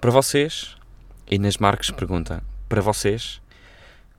para 0.01 0.11
vocês, 0.11 0.77
Inês 1.31 1.57
Marques 1.57 1.91
pergunta: 1.91 2.43
para 2.69 2.81
vocês, 2.83 3.41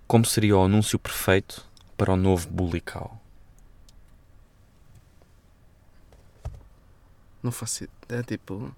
como 0.08 0.26
seria 0.26 0.58
o 0.58 0.64
anúncio 0.64 0.98
perfeito 0.98 1.64
para 1.96 2.12
o 2.12 2.16
novo 2.16 2.50
Bulical? 2.50 3.22
Não 7.44 7.52
faço 7.52 7.84
ideia. 7.84 8.22
É 8.22 8.24
tipo. 8.24 8.76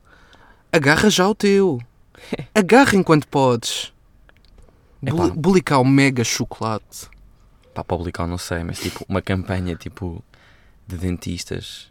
Agarra 0.72 1.10
já 1.10 1.28
o 1.28 1.36
teu. 1.36 1.80
Agarra 2.56 2.96
enquanto 2.96 3.28
podes. 3.28 3.92
Epá. 5.04 5.16
Buli- 5.16 5.32
Bulical 5.32 5.84
mega 5.84 6.24
chocolate. 6.24 7.10
Pá, 7.74 7.84
para 7.84 7.96
o 7.96 7.98
Bulical 8.00 8.28
não 8.28 8.38
sei, 8.38 8.64
mas 8.64 8.80
tipo 8.80 9.06
uma 9.08 9.22
campanha 9.22 9.76
tipo 9.76 10.24
de 10.88 10.98
dentistas, 10.98 11.90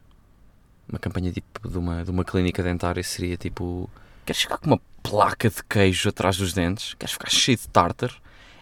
uma 0.88 0.98
campanha 0.98 1.32
tipo 1.32 1.68
de 1.68 1.78
uma, 1.78 2.04
de 2.04 2.10
uma 2.10 2.24
clínica 2.24 2.62
dentária 2.62 3.02
seria 3.02 3.36
tipo: 3.36 3.88
queres 4.26 4.42
ficar 4.42 4.58
com 4.58 4.66
uma 4.66 4.80
placa 5.02 5.48
de 5.48 5.62
queijo 5.64 6.08
atrás 6.08 6.36
dos 6.36 6.52
dentes? 6.52 6.94
Queres 6.94 7.12
ficar 7.14 7.30
cheio 7.30 7.56
de 7.56 7.66
tartar? 7.68 8.12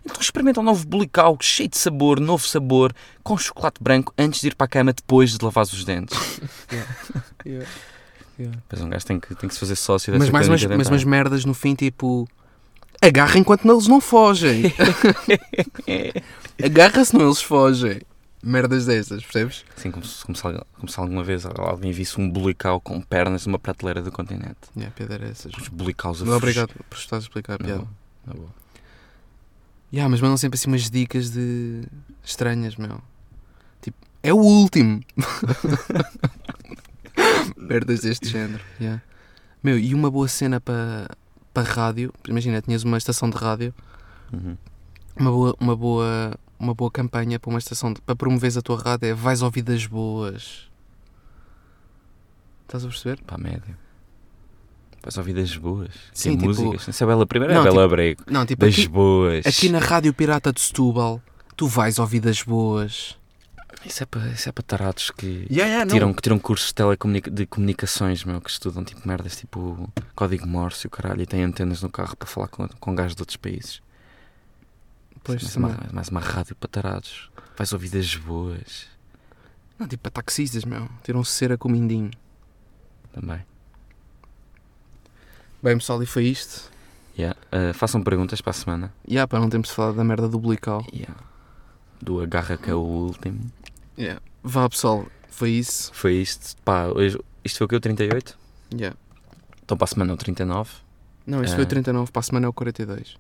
Então 0.05 0.21
experimenta 0.23 0.61
um 0.61 0.63
novo 0.63 0.87
Bulical 0.87 1.37
cheio 1.43 1.69
de 1.69 1.77
sabor, 1.77 2.19
novo 2.21 2.47
sabor, 2.47 2.95
com 3.23 3.37
chocolate 3.37 3.83
branco 3.83 4.15
antes 4.17 4.41
de 4.41 4.47
ir 4.47 4.55
para 4.55 4.65
a 4.65 4.69
cama 4.69 4.93
depois 4.93 5.37
de 5.37 5.45
lavares 5.45 5.73
os 5.73 5.85
dentes. 5.85 6.17
Depois 8.47 8.83
um 8.83 8.89
gajo 8.89 9.05
tem 9.05 9.19
que, 9.19 9.35
tem 9.35 9.49
que 9.49 9.55
se 9.55 9.61
fazer 9.61 9.77
sócio 9.77 10.13
dessa 10.13 10.25
Mas 10.25 10.31
mais 10.31 10.49
umas, 10.49 10.65
mas 10.65 10.89
umas 10.89 11.05
merdas 11.05 11.45
no 11.45 11.55
fim, 11.55 11.75
tipo. 11.75 12.29
Agarra 13.01 13.39
enquanto 13.39 13.69
eles 13.69 13.87
não 13.87 14.01
fogem. 14.01 14.63
Agarra 16.63 17.05
se 17.05 17.15
não 17.15 17.27
eles 17.27 17.41
fogem. 17.41 18.01
Merdas 18.43 18.87
dessas, 18.87 19.23
percebes? 19.23 19.65
Assim, 19.77 19.91
como 19.91 20.05
se, 20.05 20.25
como, 20.25 20.37
se, 20.37 20.43
como 20.43 20.89
se 20.89 21.01
alguma 21.01 21.25
vez 21.25 21.45
alguém 21.45 21.91
visse 21.91 22.21
um 22.21 22.31
bulical 22.31 22.81
com 22.81 23.01
pernas 23.01 23.45
numa 23.47 23.59
prateleira 23.59 24.01
do 24.01 24.13
continente. 24.13 24.57
Yeah, 24.77 24.89
a 24.89 24.91
piada 24.93 25.15
era 25.15 25.29
essas. 25.29 25.53
Os 25.55 25.69
bulicaus 25.69 26.23
a 26.23 26.25
Não, 26.25 26.37
obrigado 26.37 26.71
por 26.89 26.97
estás 26.97 27.25
a 27.25 27.27
explicar 27.27 27.55
a 27.55 27.59
piada. 27.65 27.87
boa. 28.27 28.49
Yeah, 29.93 30.09
mas 30.09 30.21
mandam 30.21 30.37
sempre 30.37 30.57
assim 30.57 30.69
umas 30.69 30.89
dicas 30.89 31.31
de 31.31 31.83
estranhas, 32.23 32.77
meu. 32.77 33.01
Tipo, 33.81 33.97
é 34.23 34.33
o 34.33 34.39
último. 34.39 35.01
Merdas 37.57 38.01
deste 38.01 38.29
género. 38.31 38.63
Yeah. 38.81 39.03
Meu, 39.63 39.79
e 39.79 39.95
uma 39.95 40.11
boa 40.11 40.29
cena 40.29 40.61
para 40.61 41.09
para 41.53 41.69
rádio. 41.69 42.13
Imagina, 42.29 42.61
tinhas 42.63 42.85
uma 42.85 42.97
estação 42.99 43.29
de 43.29 43.37
rádio, 43.37 43.75
Uhum. 44.33 44.57
uma 45.19 45.31
boa, 45.31 45.57
uma 45.59 45.77
boa, 45.77 46.35
uma 46.59 46.75
boa 46.75 46.91
campanha 46.91 47.39
para 47.41 47.51
uma 47.51 47.59
estação 47.59 47.93
de, 47.93 48.01
para 48.03 48.15
promoveres 48.15 48.57
a 48.57 48.63
tua 48.63 48.79
rádio 48.81 49.07
é 49.09 49.15
vais 49.15 49.43
ouvir 49.43 49.63
das 49.63 49.85
boas. 49.87 50.69
Estás 52.63 52.85
a 52.85 52.89
perceber? 52.89 53.21
Para 53.25 53.37
a 53.37 53.39
média. 53.39 53.79
Vais 55.03 55.17
ouvir 55.17 55.33
das 55.33 55.57
boas. 55.57 55.91
Sim, 56.13 56.33
tipo- 56.37 56.45
músicas. 56.47 56.95
Se 56.95 57.03
é 57.03 57.07
Bela 57.07 57.27
Primeira, 57.27 57.55
Não, 57.55 57.61
é 57.63 57.65
Bela 57.65 57.83
tipo, 57.83 57.89
Brego. 57.91 58.23
Não, 58.31 58.45
tipo, 58.47 58.65
Das 58.65 58.75
aqui, 58.75 58.89
boas. 58.89 59.47
aqui 59.47 59.69
na 59.71 59.79
Rádio 59.79 60.13
Pirata 60.13 60.53
de 60.53 60.61
Setúbal, 60.61 61.23
tu 61.57 61.67
vais 61.67 61.99
ouvir 61.99 62.21
das 62.21 62.43
boas. 62.43 63.18
Isso 63.85 64.03
é 64.03 64.07
para, 64.07 64.29
isso 64.29 64.49
é 64.49 64.53
para 64.53 64.63
tarados 64.65 65.11
que 65.11 65.47
Yeah, 65.51 65.65
yeah, 65.65 65.85
não. 65.85 65.93
tiram, 65.93 66.13
que 66.13 66.23
tiram 66.23 66.39
cursos 66.39 66.69
de, 66.69 66.75
telecomunica 66.75 67.31
de 67.31 67.47
comunicações, 67.47 68.25
meu, 68.25 68.41
que 68.41 68.51
estudam 68.51 68.85
tipo 68.85 69.07
merdas 69.07 69.37
tipo 69.37 69.89
código 70.15 70.47
Morse 70.47 70.87
e 70.87 70.89
o 70.89 70.91
caralho, 70.91 71.23
e 71.23 71.27
têm 71.27 71.45
antenas 71.45 71.81
no 71.81 71.89
carro 71.89 72.17
para 72.17 72.27
falar 72.29 72.49
com, 72.49 72.67
com 72.69 72.95
gajos 72.95 73.15
de 73.15 73.23
outros 73.23 73.37
países. 73.37 73.81
Pois, 75.23 75.43
mais, 75.43 75.55
também. 75.55 75.71
uma, 75.71 75.93
mais 75.93 76.09
uma 76.09 76.21
rádio 76.21 76.57
para 76.57 76.69
tarados. 76.69 77.31
Vais 77.57 77.73
ouvir 77.73 77.91
das 77.91 78.15
boas 78.17 78.87
Não, 79.79 79.87
tipo 79.87 80.03
para 80.03 80.13
taxistas, 80.13 80.65
meu. 80.65 80.89
Tiram 81.03 81.23
cera 81.25 81.57
com 81.59 81.69
mindinho. 81.69 82.11
também. 83.13 83.41
Bem, 85.63 85.77
pessoal, 85.77 86.03
e 86.03 86.07
foi 86.07 86.25
isto. 86.25 86.71
Yeah. 87.19 87.37
Uh, 87.53 87.75
façam 87.75 88.03
perguntas 88.03 88.41
para 88.41 88.51
a 88.51 88.55
semana. 88.55 88.95
E 89.07 89.15
yeah, 89.15 89.27
para 89.27 89.41
não 89.41 89.49
termos 89.51 89.71
falado 89.71 89.97
da 89.97 90.05
merda 90.05 90.29
do 90.29 90.39
Blical. 90.39 90.85
Yeah. 90.93 91.15
Do 92.01 92.21
agarra 92.21 92.57
que 92.57 92.71
é 92.71 92.75
o 92.75 92.79
último. 92.79 93.41
Yeah. 93.99 94.21
Vá, 94.43 94.69
pessoal, 94.69 95.07
foi 95.29 95.51
isso. 95.51 95.91
Foi 95.93 96.15
isto. 96.15 96.57
Pá, 96.63 96.87
hoje, 96.87 97.19
isto 97.45 97.59
foi 97.59 97.65
o 97.65 97.69
que? 97.69 97.77
O 97.77 97.81
38? 97.81 98.39
Yeah. 98.73 98.97
Então 99.65 99.77
para 99.77 99.85
a 99.85 99.89
semana 99.89 100.13
é 100.13 100.15
o 100.15 100.17
39. 100.17 100.71
Não, 101.27 101.43
este 101.43 101.53
Ah. 101.53 101.57
foi 101.57 101.65
o 101.65 101.69
39, 101.69 102.11
para 102.13 102.21
a 102.21 102.23
semana 102.23 102.47
é 102.47 102.49
o 102.49 102.53
42. 102.53 103.17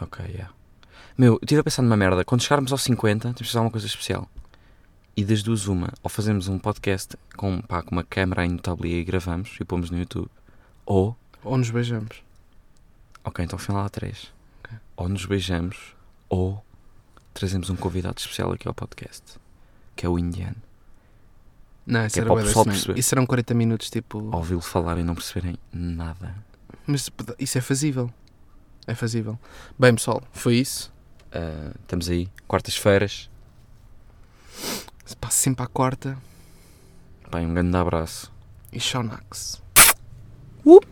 Ok, 0.00 0.24
yeah. 0.26 0.52
Meu, 1.16 1.34
eu 1.34 1.38
estive 1.42 1.60
a 1.60 1.64
pensar 1.64 1.82
numa 1.82 1.96
merda. 1.96 2.24
Quando 2.24 2.42
chegarmos 2.42 2.70
aos 2.72 2.82
50, 2.82 3.20
temos 3.32 3.38
de 3.38 3.44
fazer 3.44 3.58
uma 3.60 3.70
coisa 3.70 3.86
especial. 3.86 4.28
E 5.16 5.24
das 5.24 5.42
duas, 5.42 5.66
uma, 5.66 5.92
ou 6.02 6.08
fazemos 6.10 6.46
um 6.46 6.58
podcast 6.58 7.16
com, 7.36 7.60
pá, 7.62 7.82
com 7.82 7.90
uma 7.90 8.04
câmera 8.04 8.42
aí 8.42 8.48
no 8.48 8.60
e 8.86 9.02
gravamos 9.02 9.56
e 9.60 9.64
pomos 9.64 9.90
no 9.90 9.98
YouTube. 9.98 10.30
Ou, 10.86 11.16
Ou 11.42 11.56
nos 11.58 11.70
beijamos. 11.70 12.22
ok, 13.24 13.44
então 13.44 13.56
afinal 13.58 13.84
há 13.84 13.88
três. 13.88 14.32
Ok. 14.62 14.78
Ou 14.96 15.08
nos 15.08 15.24
beijamos, 15.26 15.96
ou 16.28 16.64
trazemos 17.34 17.68
um 17.68 17.74
convidado 17.76 18.18
especial 18.18 18.52
aqui 18.52 18.68
ao 18.68 18.74
podcast, 18.74 19.22
que 19.98 20.06
é 20.06 20.08
o 20.08 20.16
indiano. 20.16 20.54
Não, 21.84 22.06
isso 22.06 22.14
Que 22.14 22.20
é 22.20 22.22
era 22.22 22.32
para 22.32 22.40
o 22.40 22.44
pessoal 22.46 22.64
perceber. 22.64 22.98
Isso 23.00 23.14
eram 23.14 23.26
40 23.26 23.52
minutos, 23.52 23.90
tipo. 23.90 24.30
Ouvi-lo 24.32 24.60
falar 24.60 24.96
e 24.96 25.02
não 25.02 25.12
perceberem 25.12 25.58
nada. 25.72 26.36
Mas 26.86 27.10
isso 27.36 27.58
é 27.58 27.60
fazível. 27.60 28.08
É 28.86 28.94
fazível. 28.94 29.36
Bem, 29.76 29.92
pessoal, 29.92 30.22
foi 30.30 30.54
isso. 30.54 30.92
Ah, 31.32 31.72
estamos 31.80 32.08
aí, 32.08 32.28
quartas-feiras. 32.46 33.28
Se 35.04 35.16
passa 35.16 35.36
sempre 35.36 35.64
à 35.64 35.66
quarta. 35.66 36.16
Pá, 37.28 37.40
um 37.40 37.52
grande 37.52 37.76
abraço. 37.76 38.32
E 38.72 38.78
Shaunax. 38.78 39.60
comb 40.62 40.86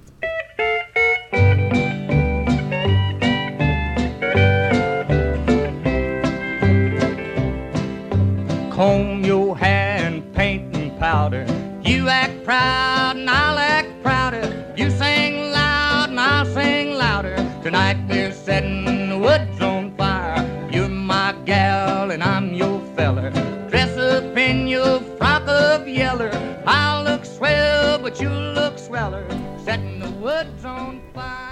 You 11.86 12.08
act 12.08 12.42
proud 12.42 13.16
and 13.16 13.30
I'll 13.30 13.58
act 13.58 14.02
prouder. 14.02 14.74
You 14.76 14.90
sing 14.90 15.52
loud 15.52 16.10
and 16.10 16.18
I'll 16.18 16.44
sing 16.44 16.94
louder. 16.94 17.36
Tonight 17.62 17.98
we're 18.08 18.32
setting 18.32 19.08
the 19.08 19.16
woods 19.16 19.60
on 19.60 19.96
fire. 19.96 20.68
You're 20.72 20.88
my 20.88 21.32
gal 21.44 22.10
and 22.10 22.24
I'm 22.24 22.54
your 22.54 22.80
feller. 22.96 23.30
Dress 23.70 23.96
up 23.96 24.36
in 24.36 24.66
your 24.66 24.98
frock 25.16 25.46
of 25.46 25.86
yeller. 25.86 26.32
I'll 26.66 27.04
look 27.04 27.24
swell, 27.24 28.00
but 28.00 28.20
you 28.20 28.30
look 28.30 28.80
sweller. 28.80 29.24
Setting 29.64 30.00
the 30.00 30.10
woods 30.10 30.64
on 30.64 31.00
fire. 31.14 31.45